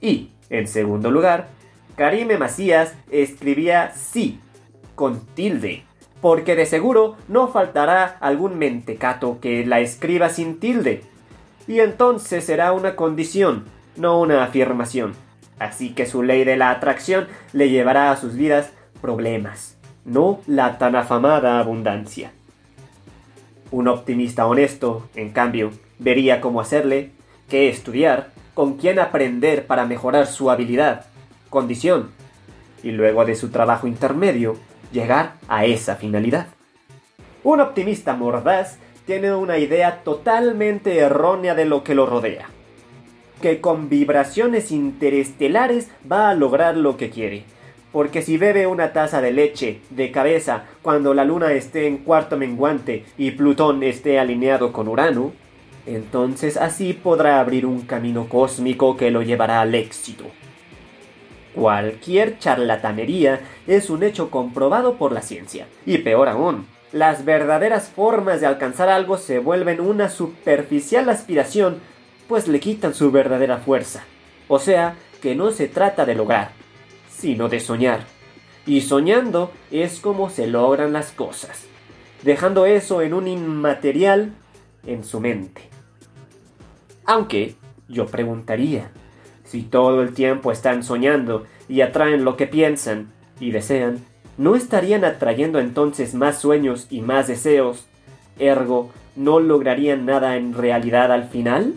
Y, 0.00 0.30
en 0.50 0.66
segundo 0.66 1.12
lugar, 1.12 1.50
Karime 1.94 2.36
Macías 2.36 2.96
escribía 3.12 3.92
sí, 3.94 4.40
con 4.96 5.24
tilde, 5.24 5.84
porque 6.20 6.56
de 6.56 6.66
seguro 6.66 7.14
no 7.28 7.46
faltará 7.46 8.16
algún 8.18 8.58
mentecato 8.58 9.38
que 9.40 9.64
la 9.64 9.78
escriba 9.78 10.30
sin 10.30 10.58
tilde. 10.58 11.04
Y 11.68 11.78
entonces 11.78 12.42
será 12.42 12.72
una 12.72 12.96
condición, 12.96 13.66
no 13.94 14.20
una 14.20 14.42
afirmación. 14.42 15.14
Así 15.58 15.90
que 15.90 16.06
su 16.06 16.22
ley 16.22 16.44
de 16.44 16.56
la 16.56 16.70
atracción 16.70 17.28
le 17.52 17.70
llevará 17.70 18.10
a 18.10 18.16
sus 18.16 18.34
vidas 18.34 18.72
problemas, 19.00 19.76
no 20.04 20.40
la 20.46 20.78
tan 20.78 20.96
afamada 20.96 21.58
abundancia. 21.58 22.32
Un 23.70 23.88
optimista 23.88 24.46
honesto, 24.46 25.08
en 25.14 25.30
cambio, 25.30 25.70
vería 25.98 26.40
cómo 26.40 26.60
hacerle, 26.60 27.10
qué 27.48 27.68
estudiar, 27.68 28.30
con 28.54 28.76
quién 28.76 28.98
aprender 28.98 29.66
para 29.66 29.84
mejorar 29.84 30.26
su 30.26 30.50
habilidad, 30.50 31.06
condición, 31.50 32.10
y 32.82 32.92
luego 32.92 33.24
de 33.24 33.34
su 33.34 33.50
trabajo 33.50 33.86
intermedio, 33.86 34.56
llegar 34.92 35.34
a 35.48 35.64
esa 35.64 35.96
finalidad. 35.96 36.46
Un 37.42 37.60
optimista 37.60 38.14
mordaz 38.14 38.78
tiene 39.06 39.34
una 39.34 39.58
idea 39.58 40.02
totalmente 40.02 40.98
errónea 40.98 41.54
de 41.54 41.64
lo 41.64 41.84
que 41.84 41.94
lo 41.94 42.06
rodea, 42.06 42.48
que 43.44 43.60
con 43.60 43.90
vibraciones 43.90 44.72
interestelares 44.72 45.90
va 46.10 46.30
a 46.30 46.34
lograr 46.34 46.78
lo 46.78 46.96
que 46.96 47.10
quiere, 47.10 47.44
porque 47.92 48.22
si 48.22 48.38
bebe 48.38 48.66
una 48.66 48.94
taza 48.94 49.20
de 49.20 49.32
leche 49.32 49.80
de 49.90 50.10
cabeza 50.10 50.64
cuando 50.80 51.12
la 51.12 51.26
luna 51.26 51.52
esté 51.52 51.86
en 51.86 51.98
cuarto 51.98 52.38
menguante 52.38 53.04
y 53.18 53.32
Plutón 53.32 53.82
esté 53.82 54.18
alineado 54.18 54.72
con 54.72 54.88
Urano, 54.88 55.34
entonces 55.84 56.56
así 56.56 56.94
podrá 56.94 57.38
abrir 57.38 57.66
un 57.66 57.82
camino 57.82 58.30
cósmico 58.30 58.96
que 58.96 59.10
lo 59.10 59.20
llevará 59.20 59.60
al 59.60 59.74
éxito. 59.74 60.24
Cualquier 61.54 62.38
charlatanería 62.38 63.40
es 63.66 63.90
un 63.90 64.04
hecho 64.04 64.30
comprobado 64.30 64.94
por 64.94 65.12
la 65.12 65.20
ciencia. 65.20 65.66
Y 65.84 65.98
peor 65.98 66.30
aún, 66.30 66.64
las 66.92 67.26
verdaderas 67.26 67.90
formas 67.90 68.40
de 68.40 68.46
alcanzar 68.46 68.88
algo 68.88 69.18
se 69.18 69.38
vuelven 69.38 69.82
una 69.82 70.08
superficial 70.08 71.10
aspiración, 71.10 71.80
pues 72.28 72.48
le 72.48 72.60
quitan 72.60 72.94
su 72.94 73.10
verdadera 73.10 73.58
fuerza. 73.58 74.04
O 74.48 74.58
sea, 74.58 74.96
que 75.20 75.34
no 75.34 75.50
se 75.50 75.68
trata 75.68 76.04
de 76.04 76.14
lograr, 76.14 76.52
sino 77.10 77.48
de 77.48 77.60
soñar. 77.60 78.04
Y 78.66 78.82
soñando 78.82 79.50
es 79.70 80.00
como 80.00 80.30
se 80.30 80.46
logran 80.46 80.92
las 80.92 81.12
cosas, 81.12 81.66
dejando 82.22 82.66
eso 82.66 83.02
en 83.02 83.14
un 83.14 83.28
inmaterial 83.28 84.32
en 84.86 85.04
su 85.04 85.20
mente. 85.20 85.62
Aunque 87.04 87.56
yo 87.88 88.06
preguntaría, 88.06 88.90
si 89.44 89.62
todo 89.62 90.02
el 90.02 90.14
tiempo 90.14 90.50
están 90.50 90.82
soñando 90.82 91.44
y 91.68 91.82
atraen 91.82 92.24
lo 92.24 92.36
que 92.36 92.46
piensan 92.46 93.12
y 93.38 93.50
desean, 93.50 94.04
¿no 94.38 94.56
estarían 94.56 95.04
atrayendo 95.04 95.58
entonces 95.58 96.14
más 96.14 96.40
sueños 96.40 96.86
y 96.90 97.02
más 97.02 97.28
deseos? 97.28 97.86
Ergo, 98.38 98.90
¿no 99.16 99.40
lograrían 99.40 100.06
nada 100.06 100.36
en 100.36 100.54
realidad 100.54 101.12
al 101.12 101.28
final? 101.28 101.74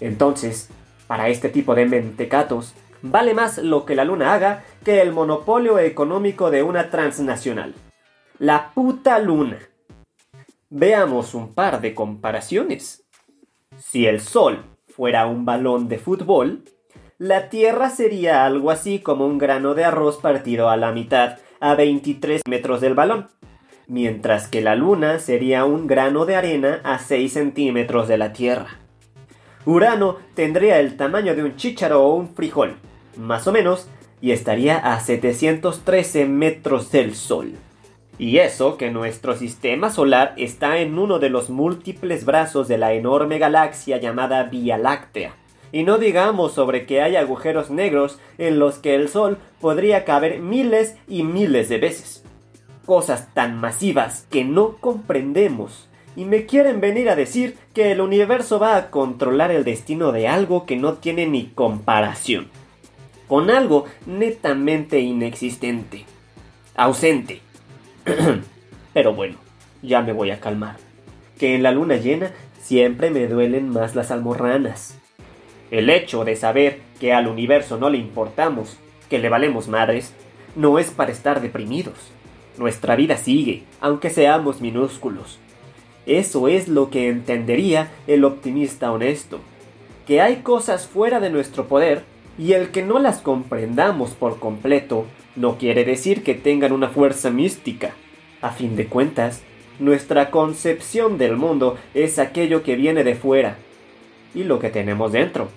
Entonces, 0.00 0.70
para 1.06 1.28
este 1.28 1.48
tipo 1.48 1.74
de 1.74 1.86
mentecatos, 1.86 2.74
vale 3.02 3.34
más 3.34 3.58
lo 3.58 3.84
que 3.84 3.94
la 3.94 4.04
luna 4.04 4.34
haga 4.34 4.64
que 4.84 5.00
el 5.00 5.12
monopolio 5.12 5.78
económico 5.78 6.50
de 6.50 6.62
una 6.62 6.90
transnacional. 6.90 7.74
La 8.38 8.72
puta 8.74 9.18
luna. 9.18 9.58
Veamos 10.70 11.34
un 11.34 11.54
par 11.54 11.80
de 11.80 11.94
comparaciones. 11.94 13.04
Si 13.78 14.06
el 14.06 14.20
Sol 14.20 14.64
fuera 14.88 15.26
un 15.26 15.44
balón 15.44 15.88
de 15.88 15.98
fútbol, 15.98 16.64
la 17.18 17.48
Tierra 17.48 17.90
sería 17.90 18.44
algo 18.44 18.70
así 18.70 19.00
como 19.00 19.26
un 19.26 19.38
grano 19.38 19.74
de 19.74 19.84
arroz 19.84 20.18
partido 20.18 20.68
a 20.68 20.76
la 20.76 20.92
mitad 20.92 21.38
a 21.60 21.74
23 21.74 22.42
metros 22.48 22.80
del 22.80 22.94
balón, 22.94 23.28
mientras 23.86 24.46
que 24.46 24.60
la 24.60 24.76
Luna 24.76 25.18
sería 25.18 25.64
un 25.64 25.86
grano 25.86 26.26
de 26.26 26.36
arena 26.36 26.80
a 26.84 26.98
6 26.98 27.32
centímetros 27.32 28.06
de 28.06 28.18
la 28.18 28.32
Tierra. 28.32 28.78
Urano 29.68 30.16
tendría 30.34 30.80
el 30.80 30.96
tamaño 30.96 31.36
de 31.36 31.44
un 31.44 31.56
chícharo 31.56 32.02
o 32.02 32.14
un 32.14 32.34
frijol, 32.34 32.76
más 33.18 33.46
o 33.46 33.52
menos, 33.52 33.86
y 34.22 34.30
estaría 34.30 34.78
a 34.78 34.98
713 34.98 36.24
metros 36.24 36.90
del 36.90 37.14
Sol. 37.14 37.52
Y 38.16 38.38
eso 38.38 38.78
que 38.78 38.90
nuestro 38.90 39.36
sistema 39.36 39.90
solar 39.90 40.32
está 40.38 40.78
en 40.78 40.98
uno 40.98 41.18
de 41.18 41.28
los 41.28 41.50
múltiples 41.50 42.24
brazos 42.24 42.66
de 42.66 42.78
la 42.78 42.94
enorme 42.94 43.38
galaxia 43.38 43.98
llamada 43.98 44.44
Vía 44.44 44.78
Láctea, 44.78 45.34
Y 45.70 45.82
no 45.82 45.98
digamos 45.98 46.54
sobre 46.54 46.86
que 46.86 47.02
hay 47.02 47.16
agujeros 47.16 47.68
negros 47.68 48.18
en 48.38 48.58
los 48.58 48.78
que 48.78 48.94
el 48.94 49.10
Sol 49.10 49.36
podría 49.60 50.06
caber 50.06 50.38
miles 50.40 50.96
y 51.06 51.24
miles 51.24 51.68
de 51.68 51.76
veces. 51.76 52.24
Cosas 52.86 53.34
tan 53.34 53.60
masivas 53.60 54.26
que 54.30 54.44
no 54.44 54.78
comprendemos. 54.80 55.87
Y 56.18 56.24
me 56.24 56.46
quieren 56.46 56.80
venir 56.80 57.08
a 57.10 57.14
decir 57.14 57.56
que 57.72 57.92
el 57.92 58.00
universo 58.00 58.58
va 58.58 58.76
a 58.76 58.90
controlar 58.90 59.52
el 59.52 59.62
destino 59.62 60.10
de 60.10 60.26
algo 60.26 60.66
que 60.66 60.74
no 60.74 60.94
tiene 60.94 61.28
ni 61.28 61.46
comparación. 61.46 62.48
Con 63.28 63.50
algo 63.50 63.84
netamente 64.04 64.98
inexistente. 64.98 66.06
Ausente. 66.74 67.40
Pero 68.92 69.14
bueno, 69.14 69.36
ya 69.80 70.02
me 70.02 70.12
voy 70.12 70.32
a 70.32 70.40
calmar. 70.40 70.78
Que 71.38 71.54
en 71.54 71.62
la 71.62 71.70
luna 71.70 71.94
llena 71.98 72.32
siempre 72.60 73.10
me 73.10 73.28
duelen 73.28 73.68
más 73.68 73.94
las 73.94 74.10
almorranas. 74.10 74.98
El 75.70 75.88
hecho 75.88 76.24
de 76.24 76.34
saber 76.34 76.80
que 76.98 77.12
al 77.12 77.28
universo 77.28 77.78
no 77.78 77.90
le 77.90 77.98
importamos, 77.98 78.76
que 79.08 79.20
le 79.20 79.28
valemos 79.28 79.68
madres, 79.68 80.14
no 80.56 80.80
es 80.80 80.90
para 80.90 81.12
estar 81.12 81.40
deprimidos. 81.40 82.10
Nuestra 82.56 82.96
vida 82.96 83.16
sigue, 83.18 83.62
aunque 83.80 84.10
seamos 84.10 84.60
minúsculos. 84.60 85.38
Eso 86.08 86.48
es 86.48 86.68
lo 86.68 86.88
que 86.88 87.08
entendería 87.08 87.90
el 88.06 88.24
optimista 88.24 88.90
honesto, 88.90 89.40
que 90.06 90.22
hay 90.22 90.36
cosas 90.36 90.86
fuera 90.86 91.20
de 91.20 91.28
nuestro 91.28 91.68
poder 91.68 92.02
y 92.38 92.54
el 92.54 92.70
que 92.70 92.82
no 92.82 92.98
las 92.98 93.18
comprendamos 93.18 94.12
por 94.12 94.38
completo 94.38 95.04
no 95.36 95.58
quiere 95.58 95.84
decir 95.84 96.22
que 96.22 96.32
tengan 96.32 96.72
una 96.72 96.88
fuerza 96.88 97.30
mística. 97.30 97.94
A 98.40 98.52
fin 98.52 98.74
de 98.74 98.86
cuentas, 98.86 99.42
nuestra 99.78 100.30
concepción 100.30 101.18
del 101.18 101.36
mundo 101.36 101.76
es 101.92 102.18
aquello 102.18 102.62
que 102.62 102.74
viene 102.74 103.04
de 103.04 103.14
fuera 103.14 103.58
y 104.34 104.44
lo 104.44 104.60
que 104.60 104.70
tenemos 104.70 105.12
dentro. 105.12 105.48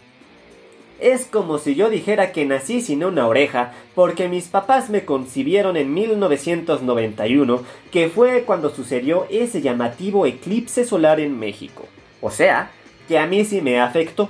Es 1.01 1.25
como 1.25 1.57
si 1.57 1.73
yo 1.73 1.89
dijera 1.89 2.31
que 2.31 2.45
nací 2.45 2.79
sin 2.79 3.03
una 3.03 3.27
oreja 3.27 3.73
porque 3.95 4.29
mis 4.29 4.47
papás 4.49 4.91
me 4.91 5.03
concibieron 5.03 5.75
en 5.75 5.91
1991, 5.95 7.63
que 7.91 8.07
fue 8.07 8.43
cuando 8.43 8.69
sucedió 8.69 9.25
ese 9.31 9.63
llamativo 9.63 10.27
eclipse 10.27 10.85
solar 10.85 11.19
en 11.19 11.39
México. 11.39 11.87
O 12.21 12.29
sea, 12.29 12.69
que 13.07 13.17
a 13.17 13.25
mí 13.25 13.43
sí 13.45 13.61
me 13.61 13.81
afectó. 13.81 14.29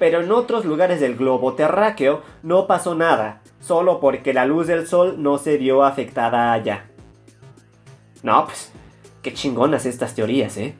Pero 0.00 0.22
en 0.22 0.32
otros 0.32 0.64
lugares 0.64 0.98
del 0.98 1.14
globo 1.14 1.54
terráqueo 1.54 2.22
no 2.42 2.66
pasó 2.66 2.96
nada, 2.96 3.40
solo 3.60 4.00
porque 4.00 4.34
la 4.34 4.44
luz 4.44 4.66
del 4.66 4.88
sol 4.88 5.22
no 5.22 5.38
se 5.38 5.56
vio 5.56 5.84
afectada 5.84 6.52
allá. 6.52 6.86
No, 8.24 8.46
pues, 8.46 8.72
qué 9.22 9.32
chingonas 9.32 9.86
estas 9.86 10.16
teorías, 10.16 10.56
¿eh? 10.56 10.74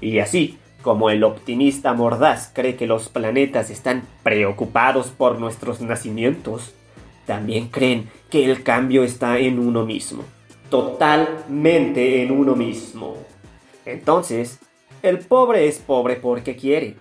Y 0.00 0.18
así, 0.18 0.58
como 0.84 1.08
el 1.08 1.24
optimista 1.24 1.94
mordaz 1.94 2.52
cree 2.52 2.76
que 2.76 2.86
los 2.86 3.08
planetas 3.08 3.70
están 3.70 4.02
preocupados 4.22 5.08
por 5.08 5.40
nuestros 5.40 5.80
nacimientos, 5.80 6.74
también 7.26 7.68
creen 7.68 8.10
que 8.30 8.44
el 8.44 8.62
cambio 8.62 9.02
está 9.02 9.38
en 9.38 9.58
uno 9.58 9.86
mismo, 9.86 10.24
totalmente 10.68 12.22
en 12.22 12.30
uno 12.30 12.54
mismo. 12.54 13.16
Entonces, 13.86 14.60
el 15.02 15.20
pobre 15.20 15.68
es 15.68 15.78
pobre 15.78 16.16
porque 16.16 16.54
quiere, 16.54 16.96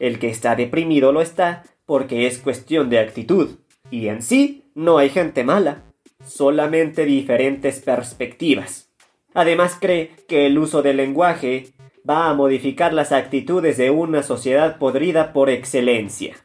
el 0.00 0.18
que 0.18 0.30
está 0.30 0.56
deprimido 0.56 1.12
lo 1.12 1.22
está 1.22 1.62
porque 1.86 2.26
es 2.26 2.38
cuestión 2.38 2.90
de 2.90 2.98
actitud, 2.98 3.50
y 3.88 4.08
en 4.08 4.20
sí 4.20 4.64
no 4.74 4.98
hay 4.98 5.10
gente 5.10 5.44
mala, 5.44 5.84
solamente 6.26 7.04
diferentes 7.04 7.80
perspectivas. 7.80 8.90
Además 9.32 9.78
cree 9.80 10.10
que 10.26 10.46
el 10.46 10.58
uso 10.58 10.82
del 10.82 10.96
lenguaje 10.96 11.68
va 12.08 12.30
a 12.30 12.34
modificar 12.34 12.94
las 12.94 13.12
actitudes 13.12 13.76
de 13.76 13.90
una 13.90 14.22
sociedad 14.22 14.78
podrida 14.78 15.32
por 15.32 15.50
excelencia. 15.50 16.36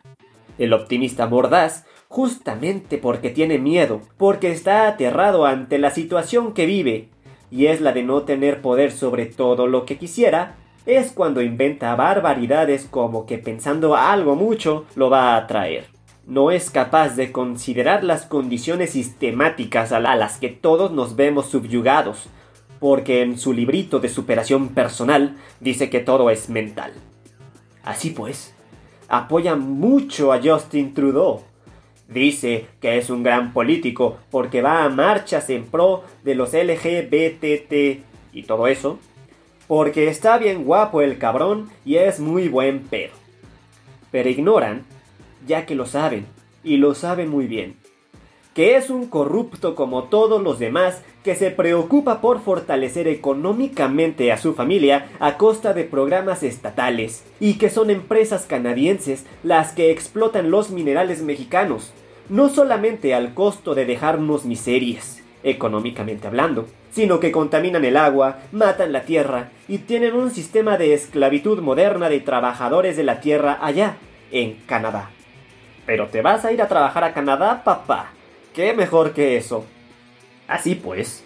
El 0.58 0.74
optimista 0.74 1.27
mordaz, 1.27 1.86
justamente 2.10 2.98
porque 2.98 3.29
tiene 3.29 3.60
miedo, 3.60 4.01
porque 4.17 4.51
está 4.51 4.88
aterrado 4.88 5.46
ante 5.46 5.77
la 5.77 5.91
situación 5.91 6.53
que 6.53 6.65
vive, 6.65 7.10
y 7.50 7.67
es 7.67 7.82
la 7.82 7.93
de 7.93 8.03
no 8.03 8.24
tener 8.24 8.62
poder 8.62 8.91
sobre 8.91 9.25
todo 9.25 9.67
lo 9.67 9.86
que 9.86 9.98
quisiera, 9.98 10.55
es 10.86 11.12
cuando 11.12 11.41
inventa 11.41 11.96
barbaridades 11.96 12.86
como 12.89 13.25
que 13.25 13.38
pensando 13.38 13.96
algo 13.96 14.36
mucho 14.36 14.86
lo 14.96 15.10
va 15.10 15.34
a 15.34 15.38
atraer. 15.38 15.86
No 16.27 16.51
es 16.51 16.70
capaz 16.70 17.16
de 17.16 17.31
considerar 17.31 18.03
las 18.03 18.25
condiciones 18.25 18.92
sistemáticas 18.92 19.92
a 19.92 20.00
las 20.00 20.37
que 20.37 20.50
todos 20.50 20.92
nos 20.92 21.16
vemos 21.16 21.48
subyugados, 21.48 22.27
porque 22.83 23.22
en 23.22 23.37
su 23.37 23.53
librito 23.53 24.01
de 24.01 24.09
superación 24.09 24.67
personal 24.74 25.37
dice 25.61 25.89
que 25.89 26.01
todo 26.01 26.29
es 26.29 26.50
mental. 26.50 26.91
Así 27.81 28.09
pues, 28.09 28.53
apoya 29.07 29.55
mucho 29.55 30.33
a 30.33 30.41
Justin 30.43 30.93
Trudeau. 30.93 31.43
Dice 32.09 32.65
que 32.81 32.98
es 32.98 33.09
un 33.09 33.24
gran 33.24 33.53
político 33.53 34.17
porque 34.29 34.61
va 34.61 34.83
a 34.83 34.89
marchas 34.89 35.50
en 35.50 35.63
pro 35.63 36.03
de 36.25 36.35
los 36.35 36.51
LGBT 36.51 38.01
y 38.33 38.43
todo 38.43 38.67
eso, 38.67 39.00
porque 39.69 40.09
está 40.09 40.37
bien 40.37 40.65
guapo 40.65 41.01
el 41.01 41.17
cabrón 41.17 41.69
y 41.85 41.96
es 41.96 42.19
muy 42.19 42.50
buen 42.50 42.81
pedo. 42.81 43.13
Pero 44.11 44.27
ignoran, 44.27 44.83
ya 45.48 45.65
que 45.65 45.75
lo 45.75 45.85
saben, 45.85 46.25
y 46.65 46.75
lo 46.75 46.96
saben 46.96 47.29
muy 47.29 47.48
bien, 47.48 47.77
que 48.53 48.75
es 48.75 48.89
un 48.89 49.07
corrupto 49.07 49.75
como 49.75 50.03
todos 50.03 50.42
los 50.42 50.59
demás 50.59 51.01
que 51.24 51.35
se 51.35 51.51
preocupa 51.51 52.22
por 52.22 52.42
fortalecer 52.42 53.07
económicamente 53.07 54.31
a 54.31 54.37
su 54.37 54.53
familia 54.53 55.07
a 55.20 55.37
costa 55.37 55.74
de 55.74 55.83
programas 55.85 56.44
estatales, 56.44 57.24
y 57.39 57.55
que 57.55 57.70
son 57.70 57.89
empresas 57.89 58.46
canadienses 58.46 59.25
las 59.44 59.72
que 59.72 59.92
explotan 59.92 60.51
los 60.51 60.70
minerales 60.70 61.22
mexicanos, 61.22 61.94
no 62.29 62.50
solamente 62.50 63.13
al 63.13 63.33
costo 63.33 63.75
de 63.75 63.85
dejarnos 63.85 64.46
miserias, 64.46 65.22
económicamente 65.44 66.27
hablando, 66.27 66.68
sino 66.92 67.20
que 67.20 67.31
contaminan 67.31 67.85
el 67.85 67.98
agua, 67.98 68.39
matan 68.51 68.94
la 68.94 69.03
tierra 69.03 69.50
y 69.68 69.79
tienen 69.79 70.13
un 70.13 70.31
sistema 70.31 70.77
de 70.77 70.94
esclavitud 70.94 71.59
moderna 71.59 72.07
de 72.07 72.20
trabajadores 72.20 72.96
de 72.98 73.03
la 73.03 73.20
tierra 73.20 73.57
allá, 73.61 73.98
en 74.31 74.53
Canadá. 74.66 75.09
Pero 75.85 76.07
te 76.07 76.22
vas 76.22 76.46
a 76.46 76.51
ir 76.51 76.61
a 76.61 76.68
trabajar 76.68 77.03
a 77.03 77.13
Canadá, 77.13 77.63
papá. 77.63 78.11
¿Qué 78.53 78.74
mejor 78.74 79.13
que 79.13 79.35
eso? 79.35 79.66
Así 80.48 80.75
pues, 80.75 81.24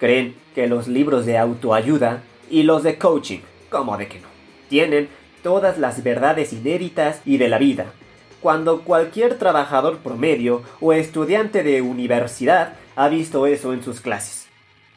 creen 0.00 0.34
que 0.54 0.66
los 0.66 0.88
libros 0.88 1.26
de 1.26 1.36
autoayuda 1.36 2.22
y 2.48 2.62
los 2.62 2.82
de 2.82 2.96
coaching, 2.96 3.40
como 3.68 3.98
de 3.98 4.08
que 4.08 4.18
no, 4.20 4.28
tienen 4.70 5.10
todas 5.42 5.76
las 5.76 6.02
verdades 6.02 6.54
inéditas 6.54 7.20
y 7.26 7.36
de 7.36 7.48
la 7.48 7.58
vida, 7.58 7.92
cuando 8.40 8.80
cualquier 8.80 9.38
trabajador 9.38 9.98
promedio 9.98 10.62
o 10.80 10.94
estudiante 10.94 11.62
de 11.62 11.82
universidad 11.82 12.76
ha 12.96 13.08
visto 13.08 13.46
eso 13.46 13.74
en 13.74 13.82
sus 13.82 14.00
clases. 14.00 14.48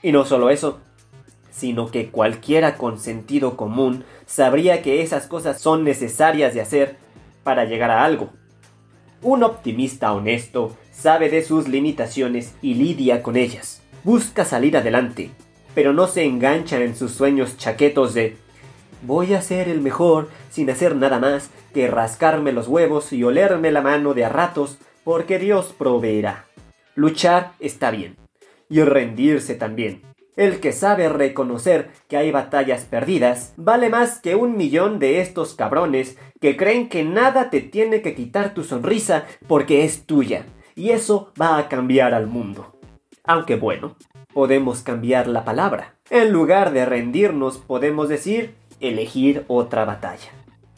Y 0.02 0.14
no 0.14 0.24
solo 0.24 0.50
eso, 0.50 0.80
sino 1.50 1.92
que 1.92 2.12
cualquiera 2.12 2.78
con 2.78 2.98
sentido 2.98 3.58
común 3.58 4.06
sabría 4.26 4.82
que 4.82 5.02
esas 5.02 5.28
cosas 5.28 5.60
son 5.60 5.84
necesarias 5.84 6.54
de 6.54 6.62
hacer 6.62 6.96
para 7.44 7.66
llegar 7.66 7.92
a 7.92 8.06
algo. 8.06 8.30
Un 9.22 9.44
optimista 9.44 10.14
honesto 10.14 10.78
sabe 10.98 11.30
de 11.30 11.44
sus 11.44 11.68
limitaciones 11.68 12.56
y 12.62 12.74
lidia 12.74 13.22
con 13.22 13.38
ellas. 13.38 13.82
Busca 14.04 14.46
salir 14.46 14.76
adelante, 14.78 15.30
pero 15.76 15.94
no 15.94 16.08
se 16.08 16.24
engancha 16.24 16.82
en 16.82 16.96
sus 16.96 17.12
sueños 17.12 17.58
chaquetos 17.58 18.14
de 18.14 18.36
voy 19.04 19.36
a 19.36 19.42
ser 19.42 19.70
el 19.70 19.80
mejor 19.80 20.30
sin 20.50 20.70
hacer 20.70 20.96
nada 20.96 21.20
más 21.20 21.52
que 21.74 21.88
rascarme 21.88 22.52
los 22.52 22.68
huevos 22.68 23.14
y 23.14 23.24
olerme 23.24 23.72
la 23.72 23.82
mano 23.82 24.16
de 24.16 24.26
a 24.26 24.30
ratos 24.30 24.80
porque 25.04 25.38
Dios 25.38 25.74
proveerá. 25.78 26.46
Luchar 26.96 27.52
está 27.60 27.92
bien, 27.92 28.18
y 28.68 28.82
rendirse 28.82 29.54
también. 29.54 30.02
El 30.36 30.60
que 30.60 30.72
sabe 30.72 31.10
reconocer 31.10 31.90
que 32.08 32.18
hay 32.18 32.32
batallas 32.32 32.86
perdidas 32.86 33.54
vale 33.56 33.90
más 33.90 34.20
que 34.20 34.36
un 34.36 34.58
millón 34.58 35.00
de 35.00 35.22
estos 35.22 35.54
cabrones 35.54 36.18
que 36.42 36.58
creen 36.58 36.90
que 36.90 37.04
nada 37.04 37.50
te 37.50 37.62
tiene 37.62 38.02
que 38.02 38.16
quitar 38.16 38.54
tu 38.54 38.64
sonrisa 38.64 39.26
porque 39.48 39.84
es 39.84 40.06
tuya 40.06 40.46
y 40.78 40.92
eso 40.92 41.34
va 41.42 41.58
a 41.58 41.68
cambiar 41.68 42.14
al 42.14 42.28
mundo. 42.28 42.78
Aunque 43.26 43.58
bueno, 43.58 43.98
podemos 44.32 44.84
cambiar 44.84 45.28
la 45.28 45.44
palabra. 45.44 45.96
En 46.10 46.32
lugar 46.32 46.72
de 46.72 46.86
rendirnos, 46.86 47.58
podemos 47.58 48.08
decir 48.08 48.56
elegir 48.80 49.44
otra 49.48 49.84
batalla. 49.84 50.32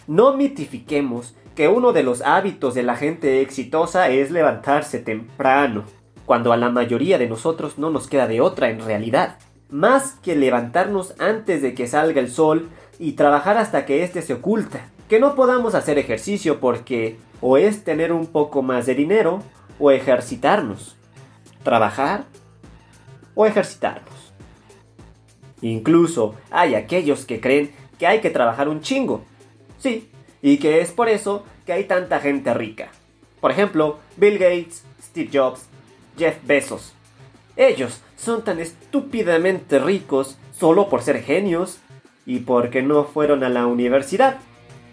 No 0.07 0.35
mitifiquemos 0.35 1.35
que 1.53 1.67
uno 1.67 1.91
de 1.91 2.03
los 2.03 2.21
hábitos 2.21 2.73
de 2.73 2.83
la 2.83 2.95
gente 2.95 3.41
exitosa 3.41 4.09
es 4.09 4.31
levantarse 4.31 4.99
temprano, 4.99 5.83
cuando 6.25 6.53
a 6.53 6.57
la 6.57 6.69
mayoría 6.69 7.17
de 7.17 7.27
nosotros 7.27 7.77
no 7.77 7.89
nos 7.89 8.07
queda 8.07 8.27
de 8.27 8.39
otra 8.39 8.69
en 8.69 8.79
realidad. 8.79 9.38
Más 9.69 10.13
que 10.23 10.35
levantarnos 10.35 11.13
antes 11.19 11.62
de 11.62 11.73
que 11.73 11.88
salga 11.88 12.21
el 12.21 12.31
sol 12.31 12.69
y 12.97 13.12
trabajar 13.12 13.57
hasta 13.57 13.85
que 13.85 14.03
éste 14.03 14.21
se 14.21 14.33
oculta. 14.33 14.89
Que 15.09 15.19
no 15.19 15.35
podamos 15.35 15.75
hacer 15.75 15.97
ejercicio 15.97 16.62
porque 16.62 17.17
o 17.41 17.57
es 17.57 17.83
tener 17.83 18.13
un 18.13 18.27
poco 18.27 18.62
más 18.62 18.85
de 18.85 18.95
dinero 18.95 19.43
o 19.80 19.92
ejercitarnos. 19.92 20.96
Trabajar 21.63 22.26
o 23.36 23.46
ejercitarnos. 23.46 24.34
Incluso 25.62 26.36
hay 26.52 26.76
aquellos 26.76 27.26
que 27.26 27.42
creen 27.42 27.72
que 27.98 28.08
hay 28.08 28.22
que 28.22 28.30
trabajar 28.30 28.70
un 28.70 28.82
chingo. 28.82 29.24
Sí, 29.78 30.10
y 30.42 30.58
que 30.58 30.82
es 30.82 30.92
por 30.92 31.10
eso 31.10 31.44
que 31.65 31.74
hay 31.74 31.86
tanta 31.86 32.20
gente 32.20 32.54
rica. 32.54 32.89
Por 33.42 33.52
ejemplo, 33.52 34.00
Bill 34.18 34.38
Gates, 34.38 34.84
Steve 35.02 35.30
Jobs, 35.32 35.65
Jeff 36.18 36.38
Bezos. 36.44 36.94
Ellos 37.56 38.02
son 38.15 38.44
tan 38.44 38.60
estúpidamente 38.60 39.80
ricos 39.80 40.38
solo 40.52 40.89
por 40.89 41.02
ser 41.02 41.22
genios 41.24 41.80
y 42.26 42.39
porque 42.39 42.82
no 42.82 43.04
fueron 43.06 43.44
a 43.44 43.50
la 43.50 43.65
universidad. 43.65 44.38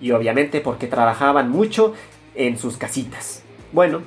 Y 0.01 0.11
obviamente 0.13 0.61
porque 0.61 0.87
trabajaban 0.87 1.51
mucho 1.51 1.95
en 2.35 2.59
sus 2.59 2.77
casitas. 2.77 3.43
Bueno, 3.73 4.03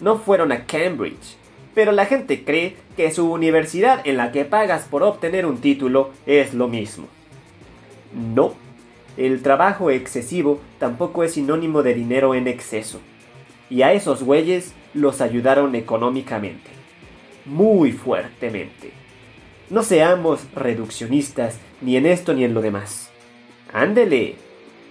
no 0.00 0.18
fueron 0.18 0.52
a 0.52 0.66
Cambridge, 0.66 1.36
pero 1.74 1.92
la 1.92 2.06
gente 2.06 2.44
cree 2.44 2.76
que 2.96 3.10
su 3.10 3.30
universidad 3.30 4.06
en 4.06 4.16
la 4.16 4.32
que 4.32 4.44
pagas 4.44 4.84
por 4.84 5.02
obtener 5.02 5.46
un 5.46 5.58
título 5.58 6.10
es 6.26 6.54
lo 6.54 6.68
mismo. 6.68 7.06
No, 8.14 8.54
el 9.16 9.42
trabajo 9.42 9.90
excesivo 9.90 10.60
tampoco 10.78 11.24
es 11.24 11.34
sinónimo 11.34 11.82
de 11.82 11.94
dinero 11.94 12.34
en 12.34 12.48
exceso. 12.48 13.00
Y 13.68 13.82
a 13.82 13.92
esos 13.92 14.22
güeyes 14.22 14.72
los 14.94 15.20
ayudaron 15.20 15.74
económicamente. 15.74 16.70
Muy 17.44 17.92
fuertemente. 17.92 18.92
No 19.68 19.82
seamos 19.82 20.40
reduccionistas 20.54 21.58
ni 21.80 21.96
en 21.96 22.06
esto 22.06 22.34
ni 22.34 22.44
en 22.44 22.54
lo 22.54 22.60
demás. 22.60 23.10
Ándele. 23.72 24.36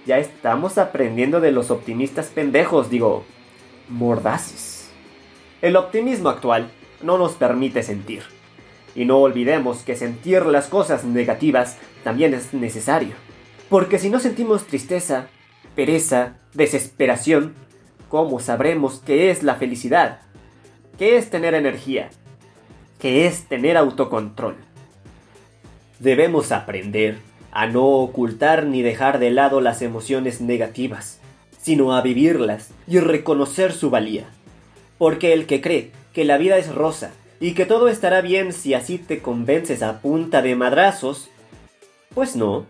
Ya 0.05 0.19
estamos 0.19 0.77
aprendiendo 0.77 1.39
de 1.39 1.51
los 1.51 1.71
optimistas 1.71 2.27
pendejos, 2.27 2.89
digo, 2.89 3.23
mordaces. 3.89 4.74
El 5.61 5.77
optimismo 5.77 6.29
actual 6.29 6.69
no 7.01 7.17
nos 7.17 7.33
permite 7.33 7.83
sentir. 7.83 8.23
Y 8.93 9.05
no 9.05 9.19
olvidemos 9.19 9.83
que 9.83 9.95
sentir 9.95 10.45
las 10.45 10.67
cosas 10.67 11.03
negativas 11.03 11.77
también 12.03 12.33
es 12.33 12.53
necesario. 12.53 13.15
Porque 13.69 13.99
si 13.99 14.09
no 14.09 14.19
sentimos 14.19 14.67
tristeza, 14.67 15.27
pereza, 15.75 16.37
desesperación, 16.53 17.55
¿cómo 18.09 18.39
sabremos 18.39 19.01
qué 19.05 19.31
es 19.31 19.43
la 19.43 19.55
felicidad? 19.55 20.21
¿Qué 20.97 21.17
es 21.17 21.29
tener 21.29 21.53
energía? 21.53 22.09
¿Qué 22.99 23.27
es 23.27 23.47
tener 23.47 23.75
autocontrol? 23.75 24.55
Debemos 25.99 26.51
aprender 26.51 27.19
a 27.51 27.67
no 27.67 27.85
ocultar 27.85 28.65
ni 28.65 28.81
dejar 28.81 29.19
de 29.19 29.31
lado 29.31 29.61
las 29.61 29.81
emociones 29.81 30.41
negativas, 30.41 31.19
sino 31.57 31.95
a 31.95 32.01
vivirlas 32.01 32.71
y 32.87 32.99
reconocer 32.99 33.71
su 33.71 33.89
valía. 33.89 34.25
Porque 34.97 35.33
el 35.33 35.45
que 35.45 35.61
cree 35.61 35.91
que 36.13 36.25
la 36.25 36.37
vida 36.37 36.57
es 36.57 36.73
rosa 36.73 37.11
y 37.39 37.53
que 37.53 37.65
todo 37.65 37.89
estará 37.89 38.21
bien 38.21 38.53
si 38.53 38.73
así 38.73 38.97
te 38.97 39.21
convences 39.21 39.83
a 39.83 40.01
punta 40.01 40.41
de 40.41 40.55
madrazos, 40.55 41.29
pues 42.13 42.35
no. 42.35 42.65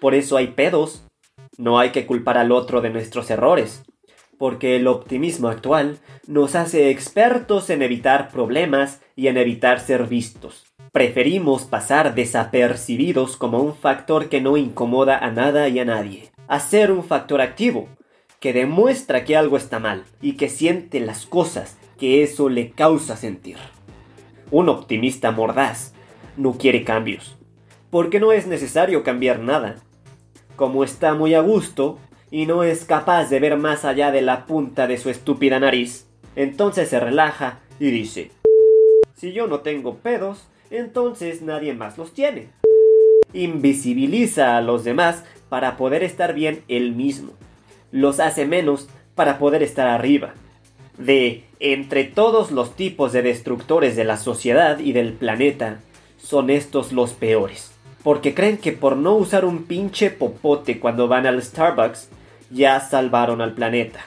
Por 0.00 0.14
eso 0.14 0.36
hay 0.36 0.48
pedos. 0.48 1.02
No 1.56 1.78
hay 1.78 1.90
que 1.90 2.04
culpar 2.04 2.36
al 2.36 2.52
otro 2.52 2.80
de 2.80 2.90
nuestros 2.90 3.30
errores, 3.30 3.82
porque 4.38 4.76
el 4.76 4.88
optimismo 4.88 5.48
actual 5.48 5.98
nos 6.26 6.56
hace 6.56 6.90
expertos 6.90 7.70
en 7.70 7.80
evitar 7.80 8.28
problemas 8.30 9.00
y 9.14 9.28
en 9.28 9.36
evitar 9.36 9.80
ser 9.80 10.06
vistos. 10.06 10.64
Preferimos 10.92 11.64
pasar 11.64 12.14
desapercibidos 12.14 13.36
como 13.36 13.60
un 13.60 13.74
factor 13.74 14.28
que 14.28 14.40
no 14.40 14.56
incomoda 14.56 15.16
a 15.18 15.30
nada 15.30 15.68
y 15.68 15.78
a 15.78 15.84
nadie, 15.84 16.30
a 16.48 16.60
ser 16.60 16.90
un 16.90 17.04
factor 17.04 17.40
activo, 17.40 17.88
que 18.44 18.52
demuestra 18.52 19.24
que 19.24 19.38
algo 19.38 19.56
está 19.56 19.78
mal 19.78 20.04
y 20.20 20.34
que 20.34 20.50
siente 20.50 21.00
las 21.00 21.24
cosas 21.24 21.78
que 21.98 22.22
eso 22.22 22.50
le 22.50 22.72
causa 22.72 23.16
sentir. 23.16 23.56
Un 24.50 24.68
optimista 24.68 25.30
mordaz 25.30 25.94
no 26.36 26.58
quiere 26.58 26.84
cambios, 26.84 27.38
porque 27.88 28.20
no 28.20 28.32
es 28.32 28.46
necesario 28.46 29.02
cambiar 29.02 29.38
nada. 29.38 29.76
Como 30.56 30.84
está 30.84 31.14
muy 31.14 31.32
a 31.32 31.40
gusto 31.40 31.98
y 32.30 32.44
no 32.44 32.64
es 32.64 32.84
capaz 32.84 33.30
de 33.30 33.40
ver 33.40 33.56
más 33.56 33.86
allá 33.86 34.10
de 34.10 34.20
la 34.20 34.44
punta 34.44 34.86
de 34.86 34.98
su 34.98 35.08
estúpida 35.08 35.58
nariz, 35.58 36.06
entonces 36.36 36.90
se 36.90 37.00
relaja 37.00 37.60
y 37.80 37.90
dice, 37.92 38.30
si 39.14 39.32
yo 39.32 39.46
no 39.46 39.60
tengo 39.60 40.00
pedos, 40.00 40.48
entonces 40.70 41.40
nadie 41.40 41.72
más 41.72 41.96
los 41.96 42.12
tiene. 42.12 42.48
Invisibiliza 43.32 44.58
a 44.58 44.60
los 44.60 44.84
demás 44.84 45.24
para 45.48 45.78
poder 45.78 46.02
estar 46.02 46.34
bien 46.34 46.62
él 46.68 46.92
mismo. 46.92 47.32
Los 47.94 48.18
hace 48.18 48.44
menos 48.44 48.88
para 49.14 49.38
poder 49.38 49.62
estar 49.62 49.86
arriba 49.86 50.34
de 50.98 51.44
entre 51.60 52.02
todos 52.02 52.50
los 52.50 52.74
tipos 52.74 53.12
de 53.12 53.22
destructores 53.22 53.94
de 53.94 54.02
la 54.02 54.16
sociedad 54.16 54.80
y 54.80 54.92
del 54.92 55.12
planeta, 55.12 55.78
son 56.16 56.50
estos 56.50 56.92
los 56.92 57.12
peores. 57.12 57.70
Porque 58.02 58.34
creen 58.34 58.58
que 58.58 58.72
por 58.72 58.96
no 58.96 59.14
usar 59.14 59.44
un 59.44 59.62
pinche 59.62 60.10
popote 60.10 60.80
cuando 60.80 61.06
van 61.06 61.24
al 61.24 61.40
Starbucks, 61.40 62.08
ya 62.50 62.80
salvaron 62.80 63.40
al 63.40 63.54
planeta. 63.54 64.00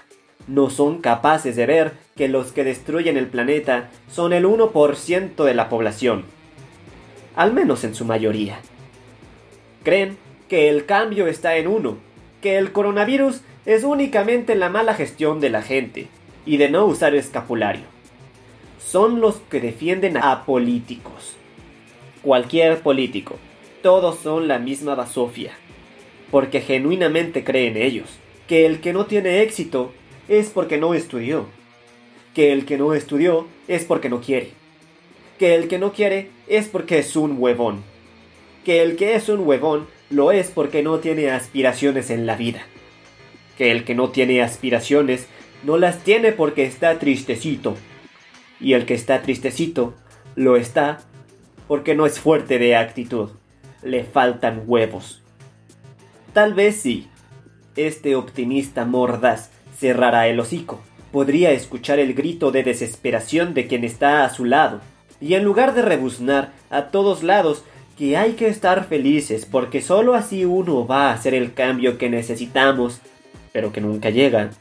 No 0.48 0.70
son 0.70 1.00
capaces 1.00 1.56
de 1.56 1.66
ver 1.66 1.94
que 2.18 2.28
los 2.28 2.52
que 2.52 2.66
destruyen 2.66 3.16
el 3.16 3.28
planeta 3.28 3.90
son 4.12 4.34
el 4.34 4.46
1% 4.46 5.46
de 5.46 5.54
la 5.54 5.70
población. 5.70 6.26
Al 7.38 7.54
menos 7.54 7.86
en 7.86 7.96
su 7.96 8.04
mayoría. 8.04 8.60
Creen 9.84 10.18
que 10.50 10.68
el 10.68 10.86
cambio 10.86 11.28
está 11.28 11.56
en 11.56 11.68
uno, 11.68 11.98
que 12.42 12.58
el 12.58 12.74
coronavirus 12.74 13.42
es 13.68 13.84
únicamente 13.84 14.56
la 14.56 14.70
mala 14.70 14.96
gestión 14.96 15.42
de 15.42 15.50
la 15.50 15.62
gente, 15.62 16.08
y 16.46 16.56
de 16.56 16.70
no 16.70 16.86
usar 16.86 17.14
escapulario. 17.14 17.84
Son 18.80 19.20
los 19.20 19.36
que 19.50 19.60
defienden 19.60 20.16
a 20.16 20.46
políticos. 20.46 21.36
Cualquier 22.22 22.80
político. 22.80 23.36
Todos 23.84 24.20
son 24.20 24.48
la 24.48 24.58
misma 24.58 24.96
basofia. 24.96 25.52
Porque 26.32 26.62
genuinamente 26.62 27.44
creen 27.44 27.76
ellos. 27.76 28.08
Que 28.48 28.66
el 28.66 28.80
que 28.80 28.94
no 28.94 29.06
tiene 29.06 29.42
éxito 29.42 29.92
es 30.30 30.50
porque 30.50 30.78
no 30.78 30.94
estudió. 30.94 31.48
Que 32.34 32.54
el 32.54 32.66
que 32.66 32.78
no 32.78 32.94
estudió 32.94 33.48
es 33.68 33.84
porque 33.84 34.08
no 34.08 34.22
quiere. 34.22 34.52
Que 35.38 35.56
el 35.56 35.68
que 35.68 35.78
no 35.78 35.92
quiere 35.92 36.30
es 36.48 36.70
porque 36.70 37.00
es 37.00 37.18
un 37.18 37.36
huevón. 37.38 37.84
Que 38.64 38.82
el 38.82 38.96
que 38.96 39.16
es 39.16 39.28
un 39.28 39.42
huevón 39.42 39.88
lo 40.10 40.32
es 40.32 40.50
porque 40.50 40.82
no 40.84 41.00
tiene 41.00 41.32
aspiraciones 41.32 42.10
en 42.10 42.26
la 42.26 42.38
vida. 42.38 42.66
Que 43.58 43.72
el 43.72 43.84
que 43.84 43.96
no 43.96 44.10
tiene 44.10 44.42
aspiraciones 44.42 45.28
no 45.64 45.78
las 45.78 46.04
tiene 46.04 46.32
porque 46.32 46.66
está 46.66 47.00
tristecito. 47.00 47.76
Y 48.60 48.74
el 48.74 48.86
que 48.86 48.94
está 48.94 49.22
tristecito 49.22 49.94
lo 50.36 50.56
está 50.56 51.00
porque 51.68 51.96
no 51.96 52.06
es 52.06 52.20
fuerte 52.20 52.60
de 52.60 52.76
actitud. 52.76 53.32
Le 53.84 54.04
faltan 54.04 54.64
huevos. 54.66 55.22
Tal 56.34 56.54
vez 56.54 56.78
sí. 56.78 57.08
Este 57.76 58.16
optimista 58.16 58.86
mordaz 58.86 59.52
cerrará 59.78 60.28
el 60.28 60.40
hocico. 60.40 60.82
Podría 61.12 61.52
escuchar 61.52 62.00
el 62.00 62.14
grito 62.14 62.52
de 62.52 62.64
desesperación 62.64 63.54
de 63.54 63.68
quien 63.68 63.84
está 63.84 64.24
a 64.24 64.30
su 64.30 64.46
lado. 64.46 64.82
Y 65.20 65.34
en 65.34 65.44
lugar 65.44 65.74
de 65.74 65.82
rebuznar 65.82 66.54
a 66.70 66.88
todos 66.88 67.24
lados 67.24 67.64
que 67.98 68.18
hay 68.18 68.34
que 68.34 68.48
estar 68.48 68.86
felices 68.86 69.48
porque 69.50 69.82
sólo 69.82 70.14
así 70.14 70.46
uno 70.46 70.86
va 70.86 71.10
a 71.10 71.14
hacer 71.14 71.34
el 71.34 71.54
cambio 71.54 71.98
que 71.98 72.10
necesitamos, 72.10 73.02
pero 73.52 73.72
que 73.72 73.82
nunca 73.82 74.10
llega, 74.10 74.52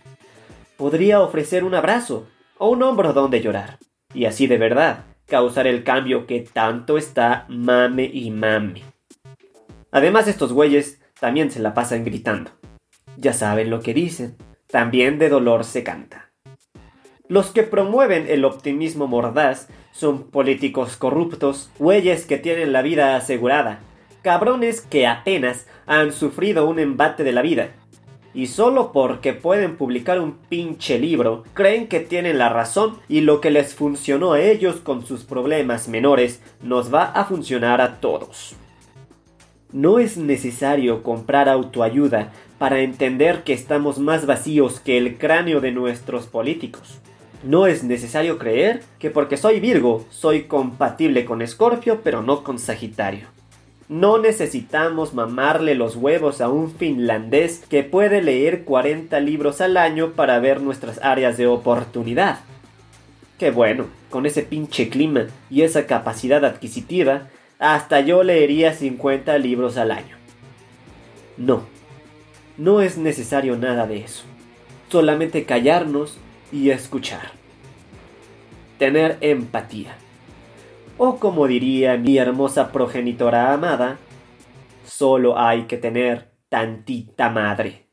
podría 0.77 1.21
ofrecer 1.21 1.65
un 1.65 1.75
abrazo 1.75 2.27
o 2.59 2.69
un 2.71 2.83
hombro 2.83 3.13
donde 3.13 3.41
llorar, 3.41 3.79
y 4.15 4.27
así 4.27 4.47
de 4.47 4.59
verdad 4.59 5.05
causar 5.27 5.67
el 5.67 5.83
cambio 5.85 6.27
que 6.27 6.41
tanto 6.41 6.99
está 6.99 7.47
mame 7.49 8.05
y 8.05 8.31
mame. 8.31 8.83
Además 9.91 10.29
estos 10.29 10.53
güeyes 10.53 11.01
también 11.19 11.51
se 11.51 11.61
la 11.61 11.75
pasan 11.75 12.05
gritando. 12.05 12.51
Ya 13.17 13.33
saben 13.33 13.71
lo 13.71 13.81
que 13.81 13.95
dicen, 13.95 14.37
también 14.67 15.19
de 15.19 15.29
dolor 15.29 15.65
se 15.65 15.83
canta. 15.83 16.31
Los 17.29 17.51
que 17.51 17.65
promueven 17.65 18.27
el 18.29 18.45
optimismo 18.45 19.09
mordaz 19.09 19.69
son 19.93 20.31
políticos 20.31 20.97
corruptos, 20.97 21.71
güeyes 21.79 22.27
que 22.27 22.39
tienen 22.39 22.73
la 22.73 22.83
vida 22.83 23.17
asegurada, 23.17 23.81
cabrones 24.23 24.81
que 24.81 25.07
apenas 25.07 25.67
han 25.87 26.13
sufrido 26.13 26.69
un 26.69 26.79
embate 26.79 27.25
de 27.25 27.33
la 27.33 27.43
vida 27.43 27.71
y 28.37 28.49
solo 28.49 28.93
porque 28.93 29.33
pueden 29.33 29.79
publicar 29.79 30.21
un 30.21 30.33
pinche 30.51 30.99
libro, 30.99 31.43
creen 31.55 31.89
que 31.89 32.01
tienen 32.01 32.37
la 32.37 32.51
razón 32.51 32.99
y 33.09 33.23
lo 33.23 33.41
que 33.41 33.51
les 33.51 33.75
funcionó 33.75 34.35
a 34.35 34.41
ellos 34.43 34.77
con 34.77 35.07
sus 35.07 35.25
problemas 35.25 35.89
menores 35.89 36.43
nos 36.63 36.93
va 36.93 37.05
a 37.05 37.25
funcionar 37.25 37.81
a 37.81 37.99
todos. 37.99 38.55
No 39.73 39.99
es 39.99 40.19
necesario 40.19 41.03
comprar 41.03 41.49
autoayuda 41.49 42.31
para 42.59 42.81
entender 42.81 43.43
que 43.43 43.55
estamos 43.55 43.99
más 43.99 44.27
vacíos 44.27 44.81
que 44.81 44.99
el 44.99 45.17
cráneo 45.17 45.63
de 45.63 45.73
nuestros 45.73 46.27
políticos. 46.27 47.01
No 47.43 47.67
es 47.67 47.85
necesario 47.85 48.37
creer 48.37 48.83
que 48.99 49.09
porque 49.09 49.39
soy 49.39 49.61
Virgo 49.61 50.05
soy 50.11 50.43
compatible 50.43 51.25
con 51.25 51.41
Escorpio 51.41 52.03
pero 52.05 52.21
no 52.21 52.45
con 52.45 52.59
Sagitario. 52.59 53.29
No 53.89 54.19
necesitamos 54.19 55.15
mamarle 55.15 55.77
los 55.77 55.95
huevos 55.95 56.41
a 56.41 56.49
un 56.49 56.73
finlandés 56.73 57.63
que 57.69 57.85
puede 57.85 58.21
leer 58.21 58.65
40 58.65 59.21
libros 59.21 59.61
al 59.61 59.77
año 59.77 60.13
para 60.13 60.41
ver 60.41 60.61
nuestras 60.61 61.03
áreas 61.05 61.37
de 61.37 61.47
oportunidad. 61.47 62.41
Qué 63.39 63.51
bueno, 63.51 63.87
con 64.11 64.27
ese 64.27 64.43
pinche 64.43 64.89
clima 64.89 65.27
y 65.51 65.63
esa 65.63 65.87
capacidad 65.87 66.45
adquisitiva, 66.45 67.29
hasta 67.59 68.01
yo 68.01 68.23
leería 68.23 68.73
50 68.73 69.39
libros 69.39 69.77
al 69.77 69.93
año. 69.93 70.17
No, 71.37 71.65
no 72.57 72.81
es 72.81 72.97
necesario 72.99 73.57
nada 73.57 73.87
de 73.87 73.99
eso. 73.99 74.25
solamente 74.89 75.45
callarnos 75.45 76.17
y 76.53 76.71
escuchar. 76.71 77.33
Tener 78.79 79.19
empatía. 79.21 79.97
O 80.99 81.19
como 81.19 81.47
diría 81.47 81.99
mi 81.99 82.17
hermosa 82.17 82.73
progenitora 82.73 83.53
amada, 83.53 83.99
solo 84.87 85.39
hay 85.39 85.65
que 85.65 85.77
tener 85.77 86.33
tantita 86.49 87.29
madre. 87.29 87.86